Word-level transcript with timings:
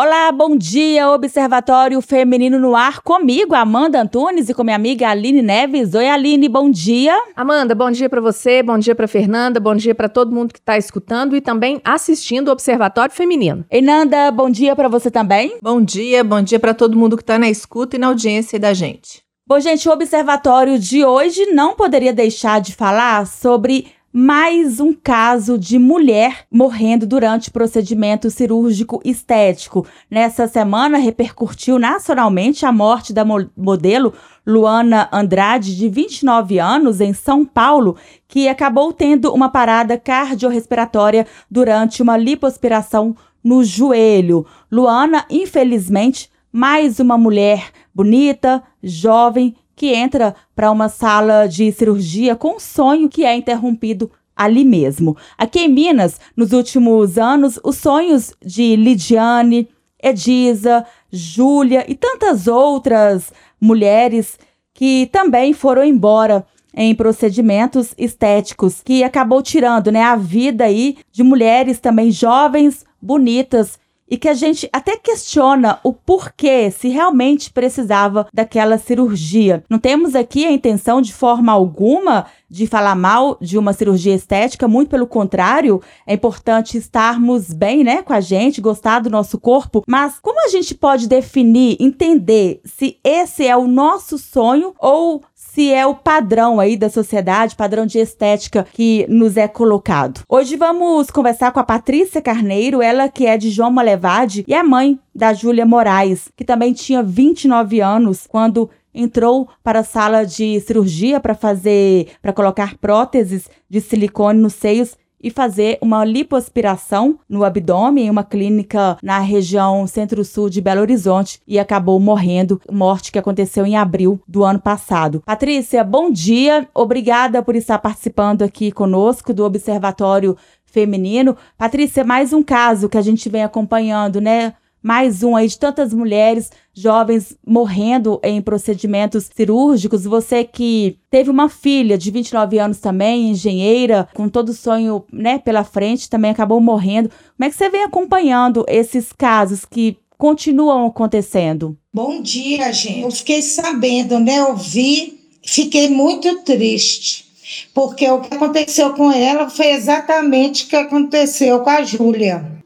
Olá, 0.00 0.30
bom 0.30 0.56
dia, 0.56 1.10
Observatório 1.10 2.00
Feminino 2.00 2.56
no 2.56 2.76
Ar, 2.76 3.00
comigo, 3.00 3.52
Amanda 3.52 4.00
Antunes, 4.00 4.48
e 4.48 4.54
com 4.54 4.62
minha 4.62 4.76
amiga 4.76 5.08
Aline 5.08 5.42
Neves. 5.42 5.92
Oi, 5.92 6.08
Aline, 6.08 6.48
bom 6.48 6.70
dia. 6.70 7.20
Amanda, 7.34 7.74
bom 7.74 7.90
dia 7.90 8.08
para 8.08 8.20
você, 8.20 8.62
bom 8.62 8.78
dia 8.78 8.94
para 8.94 9.08
Fernanda, 9.08 9.58
bom 9.58 9.74
dia 9.74 9.96
para 9.96 10.08
todo 10.08 10.32
mundo 10.32 10.52
que 10.52 10.60
está 10.60 10.78
escutando 10.78 11.34
e 11.34 11.40
também 11.40 11.80
assistindo 11.84 12.46
o 12.46 12.52
Observatório 12.52 13.12
Feminino. 13.12 13.64
Ei, 13.68 13.82
Nanda, 13.82 14.30
bom 14.30 14.48
dia 14.48 14.76
para 14.76 14.86
você 14.86 15.10
também. 15.10 15.58
Bom 15.60 15.82
dia, 15.82 16.22
bom 16.22 16.42
dia 16.42 16.60
para 16.60 16.74
todo 16.74 16.96
mundo 16.96 17.16
que 17.16 17.24
está 17.24 17.36
na 17.36 17.50
escuta 17.50 17.96
e 17.96 17.98
na 17.98 18.06
audiência 18.06 18.56
da 18.56 18.72
gente. 18.72 19.24
Bom, 19.48 19.58
gente, 19.58 19.88
o 19.88 19.92
Observatório 19.92 20.78
de 20.78 21.04
hoje 21.04 21.46
não 21.46 21.74
poderia 21.74 22.12
deixar 22.12 22.60
de 22.60 22.72
falar 22.72 23.26
sobre 23.26 23.88
mais 24.20 24.80
um 24.80 24.92
caso 24.92 25.56
de 25.56 25.78
mulher 25.78 26.44
morrendo 26.50 27.06
durante 27.06 27.52
procedimento 27.52 28.28
cirúrgico 28.30 29.00
estético. 29.04 29.86
Nessa 30.10 30.48
semana 30.48 30.98
repercutiu 30.98 31.78
nacionalmente 31.78 32.66
a 32.66 32.72
morte 32.72 33.12
da 33.12 33.24
mo 33.24 33.48
modelo 33.56 34.12
Luana 34.44 35.08
Andrade, 35.12 35.76
de 35.76 35.88
29 35.88 36.58
anos, 36.58 37.00
em 37.00 37.12
São 37.12 37.44
Paulo, 37.44 37.94
que 38.26 38.48
acabou 38.48 38.92
tendo 38.92 39.32
uma 39.32 39.50
parada 39.50 39.96
cardiorrespiratória 39.96 41.24
durante 41.48 42.02
uma 42.02 42.16
lipoaspiração 42.16 43.14
no 43.44 43.62
joelho. 43.62 44.44
Luana, 44.68 45.26
infelizmente, 45.30 46.28
mais 46.50 46.98
uma 46.98 47.16
mulher 47.16 47.70
bonita, 47.94 48.64
jovem, 48.82 49.54
que 49.78 49.94
entra 49.94 50.34
para 50.56 50.72
uma 50.72 50.88
sala 50.88 51.46
de 51.46 51.70
cirurgia 51.70 52.34
com 52.34 52.56
um 52.56 52.60
sonho 52.60 53.08
que 53.08 53.24
é 53.24 53.36
interrompido 53.36 54.10
ali 54.34 54.64
mesmo. 54.64 55.16
Aqui 55.38 55.60
em 55.60 55.68
Minas, 55.68 56.20
nos 56.36 56.52
últimos 56.52 57.16
anos, 57.16 57.60
os 57.62 57.76
sonhos 57.76 58.32
de 58.44 58.74
Lidiane, 58.74 59.68
Edisa, 60.02 60.84
Júlia 61.12 61.84
e 61.88 61.94
tantas 61.94 62.48
outras 62.48 63.32
mulheres 63.60 64.36
que 64.74 65.08
também 65.12 65.52
foram 65.52 65.84
embora 65.84 66.44
em 66.74 66.92
procedimentos 66.94 67.94
estéticos, 67.96 68.82
que 68.84 69.04
acabou 69.04 69.40
tirando, 69.42 69.92
né, 69.92 70.02
a 70.02 70.16
vida 70.16 70.64
aí 70.64 70.98
de 71.12 71.22
mulheres 71.22 71.78
também 71.78 72.10
jovens, 72.10 72.84
bonitas 73.00 73.78
e 74.10 74.16
que 74.16 74.28
a 74.28 74.34
gente 74.34 74.68
até 74.72 74.96
questiona 74.96 75.78
o 75.82 75.92
porquê, 75.92 76.70
se 76.70 76.88
realmente 76.88 77.50
precisava 77.50 78.26
daquela 78.32 78.78
cirurgia. 78.78 79.62
Não 79.68 79.78
temos 79.78 80.14
aqui 80.14 80.46
a 80.46 80.52
intenção 80.52 81.00
de 81.00 81.12
forma 81.12 81.52
alguma 81.52 82.26
de 82.50 82.66
falar 82.66 82.94
mal 82.94 83.36
de 83.40 83.58
uma 83.58 83.72
cirurgia 83.72 84.14
estética, 84.14 84.66
muito 84.66 84.88
pelo 84.88 85.06
contrário, 85.06 85.82
é 86.06 86.14
importante 86.14 86.78
estarmos 86.78 87.52
bem, 87.52 87.84
né, 87.84 88.02
com 88.02 88.12
a 88.12 88.20
gente, 88.20 88.60
gostar 88.60 89.00
do 89.00 89.10
nosso 89.10 89.38
corpo, 89.38 89.82
mas 89.86 90.18
como 90.20 90.44
a 90.44 90.48
gente 90.48 90.74
pode 90.74 91.06
definir, 91.06 91.76
entender 91.78 92.60
se 92.64 92.98
esse 93.04 93.46
é 93.46 93.56
o 93.56 93.66
nosso 93.66 94.16
sonho 94.16 94.74
ou 94.78 95.22
se 95.58 95.72
é 95.72 95.84
o 95.84 95.92
padrão 95.92 96.60
aí 96.60 96.76
da 96.76 96.88
sociedade, 96.88 97.56
padrão 97.56 97.84
de 97.84 97.98
estética 97.98 98.64
que 98.72 99.04
nos 99.08 99.36
é 99.36 99.48
colocado. 99.48 100.20
Hoje 100.28 100.54
vamos 100.54 101.10
conversar 101.10 101.50
com 101.50 101.58
a 101.58 101.64
Patrícia 101.64 102.22
Carneiro, 102.22 102.80
ela 102.80 103.08
que 103.08 103.26
é 103.26 103.36
de 103.36 103.50
João 103.50 103.68
Malevade 103.68 104.44
e 104.46 104.54
é 104.54 104.62
mãe 104.62 105.00
da 105.12 105.32
Júlia 105.32 105.66
Moraes, 105.66 106.28
que 106.36 106.44
também 106.44 106.72
tinha 106.72 107.02
29 107.02 107.80
anos 107.80 108.24
quando 108.28 108.70
entrou 108.94 109.48
para 109.60 109.80
a 109.80 109.84
sala 109.84 110.24
de 110.24 110.60
cirurgia 110.60 111.18
para 111.18 111.34
fazer, 111.34 112.06
para 112.22 112.32
colocar 112.32 112.76
próteses 112.76 113.50
de 113.68 113.80
silicone 113.80 114.40
nos 114.40 114.54
seios 114.54 114.96
e 115.22 115.30
fazer 115.30 115.78
uma 115.80 116.04
lipoaspiração 116.04 117.18
no 117.28 117.44
abdômen 117.44 118.06
em 118.06 118.10
uma 118.10 118.24
clínica 118.24 118.96
na 119.02 119.18
região 119.18 119.86
centro-sul 119.86 120.48
de 120.48 120.60
Belo 120.60 120.80
Horizonte 120.80 121.40
e 121.46 121.58
acabou 121.58 121.98
morrendo, 121.98 122.60
morte 122.70 123.10
que 123.10 123.18
aconteceu 123.18 123.66
em 123.66 123.76
abril 123.76 124.20
do 124.26 124.44
ano 124.44 124.60
passado. 124.60 125.22
Patrícia, 125.24 125.82
bom 125.82 126.10
dia, 126.10 126.68
obrigada 126.74 127.42
por 127.42 127.56
estar 127.56 127.78
participando 127.78 128.42
aqui 128.42 128.70
conosco 128.70 129.34
do 129.34 129.44
Observatório 129.44 130.36
Feminino. 130.64 131.36
Patrícia, 131.56 132.04
mais 132.04 132.32
um 132.32 132.42
caso 132.42 132.88
que 132.88 132.98
a 132.98 133.02
gente 133.02 133.28
vem 133.28 133.42
acompanhando, 133.42 134.20
né? 134.20 134.54
Mais 134.82 135.22
um 135.22 135.34
aí 135.34 135.48
de 135.48 135.58
tantas 135.58 135.92
mulheres 135.92 136.50
jovens 136.72 137.36
morrendo 137.46 138.20
em 138.22 138.40
procedimentos 138.40 139.28
cirúrgicos. 139.34 140.04
Você 140.04 140.44
que 140.44 140.98
teve 141.10 141.30
uma 141.30 141.48
filha 141.48 141.98
de 141.98 142.10
29 142.10 142.58
anos 142.58 142.78
também, 142.78 143.30
engenheira, 143.30 144.08
com 144.14 144.28
todo 144.28 144.50
o 144.50 144.54
sonho, 144.54 145.04
né, 145.12 145.38
pela 145.38 145.64
frente, 145.64 146.08
também 146.08 146.30
acabou 146.30 146.60
morrendo. 146.60 147.08
Como 147.08 147.46
é 147.46 147.50
que 147.50 147.56
você 147.56 147.68
vem 147.68 147.84
acompanhando 147.84 148.64
esses 148.68 149.12
casos 149.12 149.64
que 149.64 149.96
continuam 150.16 150.86
acontecendo? 150.86 151.76
Bom 151.92 152.20
dia, 152.22 152.72
gente. 152.72 153.00
Eu 153.00 153.10
fiquei 153.10 153.42
sabendo, 153.42 154.18
né, 154.18 154.42
ouvi, 154.44 155.18
fiquei 155.44 155.88
muito 155.88 156.42
triste. 156.42 157.26
Porque 157.72 158.08
o 158.08 158.20
que 158.20 158.34
aconteceu 158.34 158.92
com 158.92 159.10
ela 159.10 159.48
foi 159.48 159.68
exatamente 159.68 160.64
o 160.64 160.68
que 160.68 160.76
aconteceu 160.76 161.60
com 161.60 161.70
a 161.70 161.82
Júlia 161.82 162.57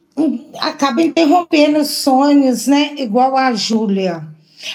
acaba 0.59 1.03
interrompendo 1.03 1.85
sonhos, 1.85 2.67
né? 2.67 2.95
Igual 2.97 3.37
a 3.37 3.53
Júlia. 3.55 4.27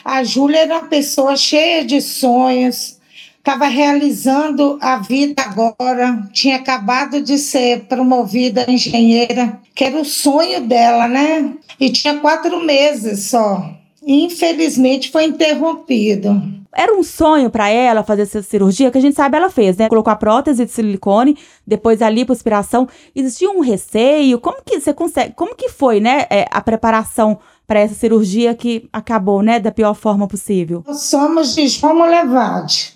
A 0.03 0.23
Júlia 0.23 0.59
era 0.59 0.79
uma 0.79 0.87
pessoa 0.87 1.35
cheia 1.37 1.85
de 1.85 2.01
sonhos, 2.01 2.97
estava 3.37 3.67
realizando 3.67 4.77
a 4.81 4.97
vida 4.97 5.41
agora, 5.41 6.27
tinha 6.33 6.57
acabado 6.57 7.21
de 7.21 7.37
ser 7.37 7.85
promovida 7.85 8.69
engenheira, 8.69 9.59
que 9.73 9.85
era 9.85 9.97
o 9.97 10.03
sonho 10.03 10.61
dela, 10.61 11.07
né? 11.07 11.53
E 11.79 11.89
tinha 11.89 12.17
quatro 12.17 12.63
meses 12.65 13.29
só. 13.29 13.73
Infelizmente 14.05 15.11
foi 15.11 15.25
interrompido. 15.25 16.56
Era 16.77 16.93
um 16.95 17.01
sonho 17.01 17.49
para 17.49 17.67
ela 17.69 18.03
fazer 18.03 18.21
essa 18.21 18.43
cirurgia, 18.43 18.91
que 18.91 18.99
a 18.99 19.01
gente 19.01 19.15
sabe 19.15 19.35
ela 19.35 19.49
fez, 19.49 19.75
né? 19.77 19.89
Colocou 19.89 20.13
a 20.13 20.15
prótese 20.15 20.63
de 20.63 20.71
silicone, 20.71 21.35
depois 21.65 22.03
a 22.03 22.09
lipoaspiração. 22.09 22.87
Existia 23.15 23.49
um 23.49 23.61
receio? 23.61 24.39
Como 24.39 24.59
que 24.63 24.79
você 24.79 24.93
consegue? 24.93 25.33
Como 25.33 25.55
que 25.55 25.69
foi, 25.69 25.99
né, 25.99 26.27
é, 26.29 26.45
a 26.51 26.61
preparação 26.61 27.39
para 27.65 27.79
essa 27.79 27.95
cirurgia 27.95 28.53
que 28.53 28.87
acabou, 28.93 29.41
né, 29.41 29.59
da 29.59 29.71
pior 29.71 29.95
forma 29.95 30.27
possível? 30.27 30.83
Nós 30.85 31.01
somos 31.01 31.55
de 31.55 31.67
João 31.67 32.07
Levade. 32.07 32.93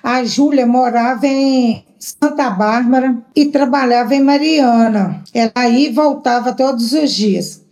A 0.00 0.22
Júlia 0.22 0.64
morava 0.64 1.26
em 1.26 1.84
Santa 1.98 2.48
Bárbara 2.50 3.16
e 3.34 3.46
trabalhava 3.46 4.14
em 4.14 4.22
Mariana. 4.22 5.24
Ela 5.34 5.50
aí 5.56 5.90
voltava 5.90 6.52
todos 6.52 6.92
os 6.92 7.12
dias. 7.12 7.64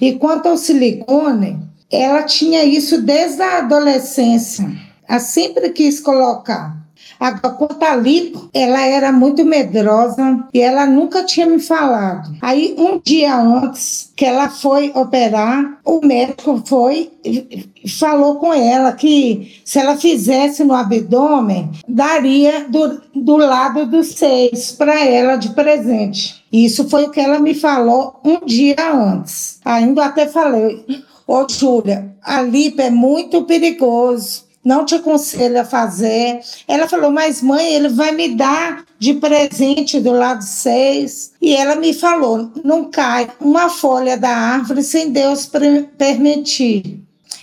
E 0.00 0.14
quanto 0.14 0.48
ao 0.48 0.56
silicone, 0.56 1.56
ela 1.88 2.24
tinha 2.24 2.64
isso 2.64 3.00
desde 3.00 3.40
a 3.42 3.58
adolescência 3.58 4.87
ela 5.08 5.18
sempre 5.18 5.70
quis 5.70 5.98
colocar. 6.00 6.76
A 7.18 7.32
Cotalito, 7.36 8.48
ela 8.54 8.80
era 8.80 9.10
muito 9.10 9.44
medrosa 9.44 10.46
e 10.54 10.60
ela 10.60 10.86
nunca 10.86 11.24
tinha 11.24 11.46
me 11.46 11.58
falado. 11.58 12.36
Aí, 12.40 12.76
um 12.78 13.00
dia 13.02 13.36
antes 13.36 14.12
que 14.14 14.24
ela 14.24 14.48
foi 14.48 14.92
operar, 14.94 15.80
o 15.84 16.00
médico 16.04 16.62
foi 16.64 17.10
e 17.24 17.68
falou 17.98 18.36
com 18.36 18.54
ela 18.54 18.92
que 18.92 19.60
se 19.64 19.80
ela 19.80 19.96
fizesse 19.96 20.62
no 20.62 20.74
abdômen, 20.74 21.70
daria 21.88 22.68
do, 22.68 23.00
do 23.14 23.36
lado 23.36 23.86
dos 23.86 24.08
seios 24.12 24.72
para 24.72 25.04
ela 25.04 25.36
de 25.36 25.50
presente. 25.50 26.44
Isso 26.52 26.88
foi 26.88 27.06
o 27.06 27.10
que 27.10 27.20
ela 27.20 27.40
me 27.40 27.54
falou 27.54 28.20
um 28.24 28.44
dia 28.46 28.76
antes. 28.94 29.58
Ainda 29.64 30.04
até 30.04 30.26
falei, 30.28 30.84
ô 31.26 31.46
Júlia, 31.48 32.14
a 32.22 32.42
lipo 32.42 32.80
é 32.80 32.90
muito 32.90 33.42
perigoso 33.44 34.47
não 34.64 34.84
te 34.84 34.94
aconselho 34.96 35.60
a 35.60 35.64
fazer. 35.64 36.40
Ela 36.66 36.88
falou, 36.88 37.10
mas 37.10 37.40
mãe, 37.40 37.74
ele 37.74 37.88
vai 37.88 38.12
me 38.12 38.34
dar 38.34 38.84
de 38.98 39.14
presente 39.14 40.00
do 40.00 40.12
lado 40.12 40.42
seis. 40.42 41.32
E 41.40 41.54
ela 41.54 41.76
me 41.76 41.94
falou, 41.94 42.50
não 42.64 42.90
cai 42.90 43.30
uma 43.40 43.68
folha 43.68 44.16
da 44.16 44.30
árvore 44.30 44.82
sem 44.82 45.10
Deus 45.10 45.50
permitir. 45.96 47.00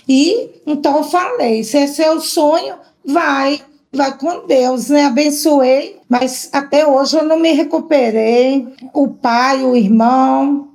E 0.08 0.50
então 0.66 0.98
eu 0.98 1.04
falei, 1.04 1.64
se 1.64 1.78
é 1.78 1.86
seu 1.86 2.20
sonho, 2.20 2.76
vai, 3.04 3.60
vai 3.92 4.16
com 4.16 4.46
Deus, 4.46 4.88
né? 4.88 5.06
Abençoei, 5.06 5.98
mas 6.08 6.48
até 6.52 6.86
hoje 6.86 7.16
eu 7.16 7.24
não 7.24 7.38
me 7.38 7.52
recuperei. 7.52 8.68
O 8.92 9.08
pai, 9.08 9.64
o 9.64 9.74
irmão, 9.74 10.68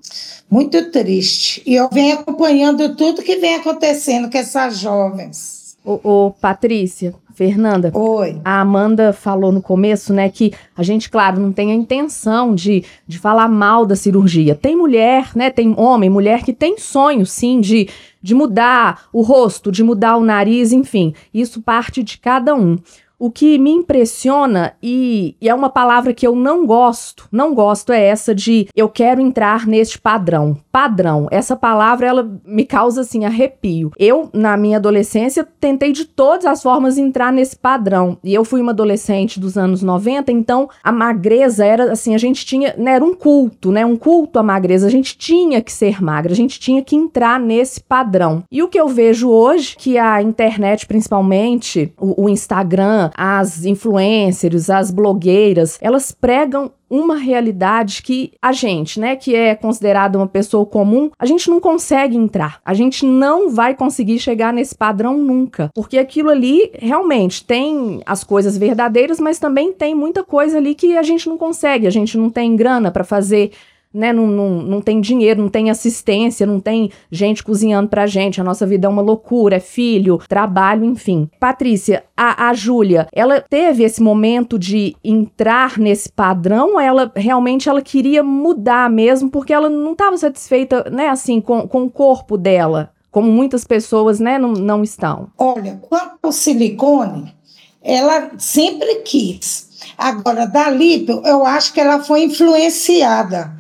muito 0.50 0.92
triste. 0.92 1.62
E 1.65 1.75
eu 1.75 1.88
venho 1.89 2.19
acompanhando 2.19 2.95
tudo 2.95 3.21
que 3.21 3.38
vem 3.38 3.56
acontecendo 3.56 4.30
com 4.30 4.38
essas 4.38 4.77
jovens. 4.77 5.61
Ô, 5.83 6.00
ô, 6.04 6.31
Patrícia, 6.31 7.13
Fernanda. 7.33 7.92
Oi. 7.94 8.39
A 8.45 8.62
Amanda 8.62 9.12
falou 9.12 9.51
no 9.51 9.62
começo, 9.62 10.13
né, 10.13 10.30
que 10.30 10.54
a 10.78 10.83
gente, 10.83 11.10
claro, 11.10 11.39
não 11.39 11.51
tem 11.51 11.72
a 11.72 11.75
intenção 11.75 12.54
de, 12.54 12.83
de 13.07 13.18
falar 13.18 13.48
mal 13.48 13.86
da 13.86 13.95
cirurgia. 13.95 14.54
Tem 14.54 14.75
mulher, 14.75 15.31
né, 15.36 15.50
tem 15.50 15.74
homem, 15.78 16.10
mulher 16.10 16.44
que 16.44 16.54
tem 16.54 16.78
sonho, 16.78 17.25
sim, 17.25 17.60
de, 17.60 17.89
de 18.22 18.36
mudar 18.36 19.06
o 19.12 19.22
rosto, 19.24 19.72
de 19.72 19.83
mudar 19.83 20.18
o 20.18 20.24
nariz, 20.24 20.72
enfim. 20.72 21.16
Isso 21.33 21.62
parte 21.62 22.04
de 22.04 22.19
cada 22.19 22.54
um. 22.54 22.77
O 23.21 23.29
que 23.29 23.59
me 23.59 23.69
impressiona, 23.69 24.73
e, 24.81 25.35
e, 25.39 25.47
é 25.47 25.53
uma 25.53 25.69
palavra 25.69 26.12
que 26.12 26.25
eu 26.25 26.35
não 26.35 26.65
gosto, 26.65 27.27
não 27.31 27.53
gosto, 27.53 27.94
é 27.94 28.03
essa 28.03 28.33
de 28.33 28.68
eu 28.75 28.89
quero 28.89 29.21
entrar 29.21 29.68
neste 29.68 30.01
padrão. 30.01 30.57
Padrão, 30.71 31.27
essa 31.29 31.56
palavra 31.56 32.07
ela 32.07 32.31
me 32.44 32.65
causa 32.65 33.01
assim 33.01 33.23
arrepio. 33.23 33.91
Eu, 34.00 34.31
na 34.33 34.57
minha 34.57 34.77
adolescência, 34.77 35.47
tentei 35.59 35.91
de 35.91 36.06
todas 36.06 36.47
as 36.47 36.63
formas 36.63 36.97
entrar 36.97 37.31
nesse 37.31 37.56
padrão. 37.56 38.18
E 38.23 38.33
eu 38.33 38.44
fui 38.44 38.59
uma 38.59 38.71
adolescente 38.71 39.39
dos 39.39 39.56
anos 39.56 39.83
90, 39.83 40.31
então 40.31 40.67
a 40.83 40.91
magreza 40.91 41.63
era 41.63 41.91
assim, 41.91 42.15
a 42.15 42.17
gente 42.17 42.44
tinha, 42.44 42.74
né, 42.75 42.94
era 42.94 43.06
um 43.06 43.13
culto, 43.13 43.71
né? 43.71 43.85
Um 43.85 43.97
culto 43.97 44.39
à 44.39 44.44
magreza. 44.44 44.88
A 44.88 44.89
gente 44.89 45.15
tinha 45.15 45.62
que 45.62 45.71
ser 45.71 46.01
magra, 46.01 46.33
a 46.33 46.35
gente 46.35 46.59
tinha 46.59 46.81
que 46.81 46.95
entrar 46.95 47.39
nesse 47.39 47.79
padrão. 47.81 48.44
E 48.51 48.63
o 48.63 48.67
que 48.67 48.79
eu 48.79 48.88
vejo 48.88 49.29
hoje, 49.29 49.75
que 49.77 50.00
a 50.00 50.24
internet, 50.24 50.88
principalmente, 50.88 51.94
o, 52.00 52.24
o 52.24 52.27
Instagram, 52.27 53.11
as 53.16 53.66
influencers, 53.66 54.69
as 54.69 54.92
blogueiras, 54.92 55.78
elas 55.81 56.12
pregam 56.12 56.72
uma 56.92 57.16
realidade 57.16 58.04
que 58.04 58.34
a 58.42 58.52
gente, 58.52 59.00
né, 59.00 59.16
que 59.16 59.34
é 59.34 59.56
considerada 59.56 60.18
uma 60.18 60.28
pessoa 60.28 60.66
comum, 60.66 61.10
a 61.18 61.25
gente 61.25 61.50
não 61.50 61.62
consegue 61.62 62.18
entrar. 62.18 62.60
A 62.66 62.74
gente 62.74 63.06
não 63.06 63.50
vai 63.50 63.74
conseguir 63.74 64.19
chegar 64.19 64.52
nesse 64.52 64.75
padrão 64.75 65.18
nunca, 65.18 65.72
porque 65.74 65.98
aquilo 65.98 66.30
ali 66.30 66.69
realmente 66.78 67.46
tem 67.46 68.02
as 68.06 68.25
coisas 68.25 68.58
verdadeiras, 68.58 69.22
mas 69.22 69.40
também 69.40 69.72
tem 69.72 69.96
muita 69.96 70.22
coisa 70.22 70.58
ali 70.58 70.75
que 70.75 70.98
a 70.98 71.04
gente 71.04 71.30
não 71.30 71.38
consegue. 71.38 71.88
A 71.88 71.92
gente 71.92 72.18
não 72.18 72.30
tem 72.30 72.58
grana 72.58 72.92
para 72.92 73.06
fazer 73.06 73.52
né, 73.93 74.13
não, 74.13 74.27
não, 74.27 74.49
não 74.61 74.81
tem 74.81 75.01
dinheiro, 75.01 75.41
não 75.41 75.49
tem 75.49 75.69
assistência, 75.69 76.45
não 76.45 76.59
tem 76.59 76.91
gente 77.11 77.43
cozinhando 77.43 77.89
pra 77.89 78.07
gente. 78.07 78.39
A 78.39 78.43
nossa 78.43 78.65
vida 78.65 78.88
é 78.88 78.89
uma 78.89 79.01
loucura, 79.01 79.57
é 79.57 79.59
filho, 79.59 80.19
trabalho, 80.27 80.85
enfim. 80.85 81.29
Patrícia, 81.39 82.03
a, 82.15 82.49
a 82.49 82.53
Júlia, 82.53 83.07
ela 83.11 83.41
teve 83.41 83.83
esse 83.83 84.01
momento 84.01 84.57
de 84.57 84.95
entrar 85.03 85.77
nesse 85.77 86.11
padrão 86.11 86.79
ela 86.79 87.11
realmente 87.15 87.67
ela 87.67 87.81
queria 87.81 88.23
mudar 88.23 88.89
mesmo 88.89 89.29
porque 89.29 89.53
ela 89.53 89.69
não 89.69 89.93
estava 89.93 90.17
satisfeita, 90.17 90.89
né, 90.89 91.09
assim, 91.09 91.41
com, 91.41 91.67
com 91.67 91.83
o 91.83 91.89
corpo 91.89 92.38
dela? 92.38 92.91
Como 93.11 93.29
muitas 93.29 93.65
pessoas, 93.65 94.19
né, 94.19 94.39
não, 94.39 94.53
não 94.53 94.83
estão. 94.83 95.27
Olha, 95.38 95.79
quanto 95.81 96.17
ao 96.23 96.31
silicone, 96.31 97.33
ela 97.81 98.31
sempre 98.38 98.95
quis. 99.01 99.69
Agora, 99.97 100.45
da 100.45 100.69
lipo, 100.69 101.21
eu 101.25 101.45
acho 101.45 101.73
que 101.73 101.79
ela 101.79 102.01
foi 102.01 102.23
influenciada 102.23 103.59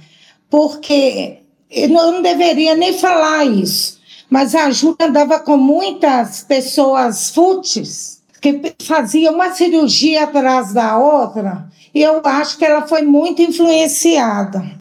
porque 0.51 1.37
eu 1.71 1.87
não 1.87 2.21
deveria 2.21 2.75
nem 2.75 2.93
falar 2.93 3.45
isso, 3.45 3.99
mas 4.29 4.53
a 4.53 4.69
Júlia 4.69 5.07
andava 5.07 5.39
com 5.39 5.55
muitas 5.55 6.41
pessoas 6.43 7.31
fúteis 7.31 8.21
que 8.41 8.73
faziam 8.83 9.33
uma 9.33 9.51
cirurgia 9.51 10.25
atrás 10.25 10.73
da 10.73 10.97
outra, 10.97 11.67
e 11.93 12.01
eu 12.01 12.21
acho 12.23 12.57
que 12.57 12.65
ela 12.65 12.87
foi 12.87 13.01
muito 13.01 13.41
influenciada. 13.41 14.79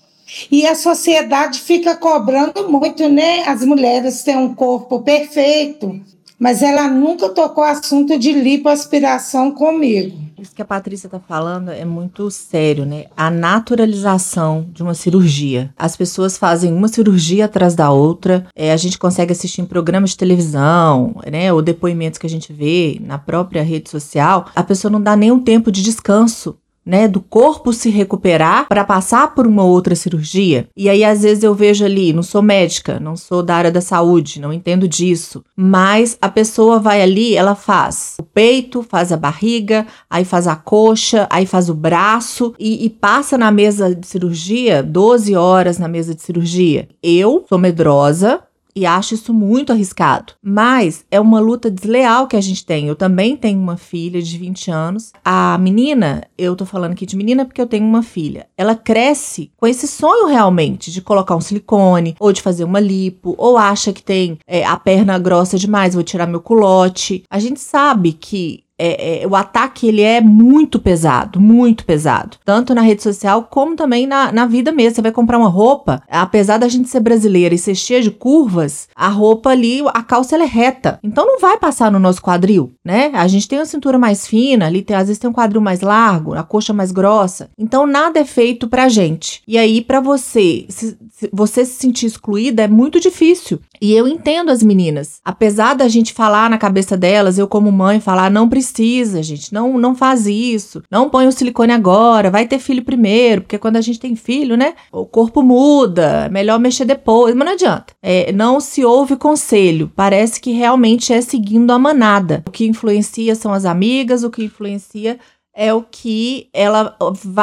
E 0.51 0.67
a 0.67 0.75
sociedade 0.75 1.59
fica 1.61 1.97
cobrando 1.97 2.69
muito, 2.71 3.09
né? 3.09 3.43
As 3.47 3.65
mulheres 3.65 4.23
têm 4.23 4.37
um 4.37 4.55
corpo 4.55 5.01
perfeito, 5.01 6.01
mas 6.39 6.63
ela 6.63 6.89
nunca 6.89 7.29
tocou 7.29 7.65
assunto 7.65 8.17
de 8.17 8.33
lipoaspiração 8.33 9.51
comigo. 9.51 10.17
Isso 10.41 10.55
que 10.55 10.63
a 10.63 10.65
Patrícia 10.65 11.07
está 11.07 11.21
falando 11.21 11.71
é 11.71 11.85
muito 11.85 12.31
sério, 12.31 12.87
né? 12.87 13.05
A 13.15 13.31
naturalização 13.31 14.67
de 14.73 14.83
uma 14.83 14.95
cirurgia. 14.95 15.71
As 15.77 15.97
pessoas 15.97 16.39
fazem 16.39 16.73
uma 16.73 16.89
cirurgia 16.89 17.45
atrás 17.45 17.75
da 17.75 17.91
outra. 17.91 18.47
É, 18.57 18.73
a 18.73 18.77
gente 18.79 18.99
consegue 18.99 19.33
assistir 19.33 19.61
em 19.61 19.67
programas 19.67 20.11
de 20.11 20.17
televisão, 20.17 21.15
né? 21.31 21.53
Ou 21.53 21.61
depoimentos 21.61 22.19
que 22.19 22.27
a 22.27 22.31
gente 22.31 22.55
vê 22.55 22.99
na 23.03 23.19
própria 23.19 23.63
rede 23.63 23.91
social. 23.91 24.47
A 24.55 24.63
pessoa 24.63 24.91
não 24.91 25.03
dá 25.03 25.15
nenhum 25.15 25.39
tempo 25.39 25.71
de 25.71 25.83
descanso 25.83 26.57
né, 26.85 27.07
do 27.07 27.21
corpo 27.21 27.73
se 27.73 27.91
recuperar 27.91 28.67
para 28.69 28.85
passar 28.85 29.35
por 29.35 29.47
uma 29.47 29.63
outra 29.63 29.95
cirurgia. 29.95 30.69
E 30.77 30.89
aí 30.89 31.05
às 31.05 31.23
vezes 31.23 31.45
eu 31.45 31.55
vejo 31.55 31.85
ali, 31.85 32.13
não 32.13 32.23
sou 32.23 32.43
médica, 32.43 32.99
não 32.99 33.17
sou 33.17 33.43
da 33.43 33.55
área 33.55 33.71
da 33.71 33.81
saúde, 33.81 34.41
não 34.41 34.53
entendo 34.53 34.89
disso, 34.89 35.45
mas 35.57 36.17
a 36.21 36.29
pessoa 36.29 36.79
vai 36.79 37.03
ali, 37.03 37.35
ela 37.35 37.55
faz 37.55 38.17
o 38.19 38.23
peito, 38.23 38.83
faz 38.83 39.13
a 39.13 39.17
barriga, 39.17 39.87
aí 40.09 40.25
faz 40.25 40.47
a 40.47 40.57
coxa, 40.57 41.27
aí 41.31 41.47
faz 41.47 41.69
o 41.69 41.75
braço 41.75 42.55
e, 42.59 42.85
e 42.85 42.91
passa 42.91 43.37
na 43.37 43.51
mesa 43.51 43.95
de 43.95 44.07
cirurgia 44.07 44.83
12 44.83 45.37
horas 45.37 45.79
na 45.79 45.89
mesa 45.89 46.15
de 46.15 46.23
cirurgia. 46.23 46.89
Eu 47.03 47.45
sou 47.49 47.59
medrosa, 47.59 48.41
e 48.75 48.87
acho 48.87 49.15
isso 49.15 49.33
muito 49.33 49.73
arriscado. 49.73 50.35
Mas 50.43 51.05
é 51.11 51.21
uma 51.21 51.41
luta 51.41 51.71
desleal 51.71 52.27
que 52.27 52.37
a 52.37 52.41
gente 52.41 52.65
tem. 52.65 52.87
Eu 52.87 52.97
também 52.97 53.37
tenho 53.37 53.61
uma 53.61 53.77
filha 53.77 54.23
de 54.23 54.39
20 54.39 54.71
anos. 54.71 55.13
A 55.25 55.59
menina, 55.59 56.25
eu 56.37 56.57
tô 56.57 56.65
falando 56.65 56.93
aqui 56.93 57.07
de 57.07 57.17
menina 57.17 57.45
porque 57.45 57.61
eu 57.61 57.67
tenho 57.67 57.85
uma 57.85 58.03
filha. 58.03 58.47
Ela 58.57 58.75
cresce 58.75 59.51
com 59.57 59.67
esse 59.67 59.87
sonho 59.87 60.27
realmente 60.27 60.91
de 60.91 61.01
colocar 61.01 61.37
um 61.37 61.41
silicone, 61.41 62.17
ou 62.19 62.33
de 62.33 62.43
fazer 62.43 62.65
uma 62.65 62.81
lipo, 62.81 63.35
ou 63.37 63.57
acha 63.57 63.93
que 63.93 64.03
tem 64.03 64.39
é, 64.47 64.65
a 64.65 64.77
perna 64.77 65.19
grossa 65.19 65.59
demais, 65.59 65.95
vou 65.95 66.03
tirar 66.03 66.27
meu 66.27 66.41
culote. 66.41 67.25
A 67.31 67.39
gente 67.39 67.61
sabe 67.61 68.13
que 68.13 68.65
é, 68.81 69.23
é, 69.23 69.27
o 69.27 69.37
ataque 69.37 69.87
ele 69.87 70.01
é 70.01 70.21
muito 70.21 70.79
pesado, 70.79 71.39
muito 71.39 71.85
pesado. 71.85 72.39
Tanto 72.45 72.75
na 72.75 72.81
rede 72.81 73.03
social 73.03 73.47
como 73.51 73.77
também 73.77 74.07
na, 74.07 74.33
na 74.33 74.47
vida 74.47 74.73
mesmo. 74.73 74.97
Você 74.97 75.03
vai 75.03 75.13
comprar 75.13 75.39
uma 75.39 75.49
roupa, 75.49 76.03
apesar 76.09 76.57
da 76.57 76.69
gente 76.69 76.89
ser 76.89 77.01
brasileira 77.01 77.55
e 77.55 77.59
ser 77.59 77.75
cheia 77.75 78.01
de 78.01 78.11
curvas, 78.11 78.89
a 78.97 79.09
roupa 79.09 79.51
ali, 79.51 79.83
a 79.89 80.03
calça 80.03 80.35
ela 80.35 80.45
é 80.45 80.47
reta. 80.47 80.99
Então 81.03 81.27
não 81.27 81.39
vai 81.39 81.59
passar 81.59 81.93
no 81.93 81.99
nosso 81.99 82.23
quadril, 82.23 82.73
né? 82.85 83.11
A 83.15 83.29
gente 83.29 83.47
tem 83.47 83.59
uma 83.59 83.67
cintura 83.67 83.99
mais 83.99 84.27
fina, 84.27 84.67
ali 84.67 84.83
tem, 84.83 84.97
às 84.97 85.09
vezes 85.09 85.19
tem 85.19 85.29
um 85.29 85.35
quadril 85.35 85.61
mais 85.61 85.83
largo, 85.83 86.35
a 86.35 86.43
coxa 86.43 86.73
mais 86.73 86.91
grossa. 86.91 87.51
Então 87.59 87.87
nada 87.87 88.19
é 88.19 88.25
feito 88.25 88.67
pra 88.67 88.89
gente. 88.89 89.43
E 89.47 89.59
aí, 89.59 89.83
para 89.83 90.01
você, 90.01 90.65
se, 90.69 90.97
se 91.13 91.31
você 91.33 91.65
se 91.65 91.75
sentir 91.75 92.07
excluída, 92.07 92.63
é 92.63 92.69
muito 92.69 92.99
difícil. 92.99 93.61
E 93.81 93.93
eu 93.93 94.07
entendo 94.07 94.51
as 94.51 94.63
meninas. 94.63 95.21
Apesar 95.25 95.75
da 95.75 95.89
gente 95.89 96.13
falar 96.13 96.49
na 96.49 96.59
cabeça 96.59 96.97
delas, 96.97 97.39
eu 97.39 97.49
como 97.49 97.71
mãe 97.73 98.01
falar, 98.01 98.31
não 98.31 98.49
precisa 98.49 98.70
precisa, 98.71 99.23
gente. 99.23 99.53
Não, 99.53 99.79
não 99.79 99.95
faz 99.95 100.27
isso. 100.27 100.83
Não 100.91 101.11
põe 101.11 101.27
o 101.27 101.33
silicone 101.33 101.73
agora. 101.73 102.31
Vai 102.31 102.47
ter 102.47 102.59
filho 102.59 102.83
primeiro, 102.83 103.43
porque 103.43 103.59
quando 103.59 103.77
a 103.77 103.81
gente 103.81 104.01
tem 104.01 104.17
filho, 104.17 104.57
né? 104.57 104.75
O 104.93 105.05
corpo 105.05 105.43
muda. 105.43 106.27
É 106.27 106.29
melhor 106.29 106.59
mexer 106.59 106.85
depois. 106.85 107.35
Mas 107.35 107.45
não 107.45 107.53
adianta. 107.53 107.93
É, 108.03 108.33
não 108.33 108.61
se 108.61 108.85
ouve 108.85 109.17
conselho. 109.17 109.91
Parece 109.95 110.41
que 110.41 110.53
realmente 110.53 111.13
é 111.13 111.21
seguindo 111.21 111.71
a 111.73 111.79
manada. 111.79 112.43
O 112.47 112.51
que 112.51 112.67
influencia 112.67 113.35
são 113.35 113.53
as 113.53 113.65
amigas, 113.65 114.25
o 114.25 114.31
que 114.31 114.45
influencia 114.45 115.19
é 115.55 115.73
o 115.75 115.83
que 115.83 116.49
ela, 116.53 116.97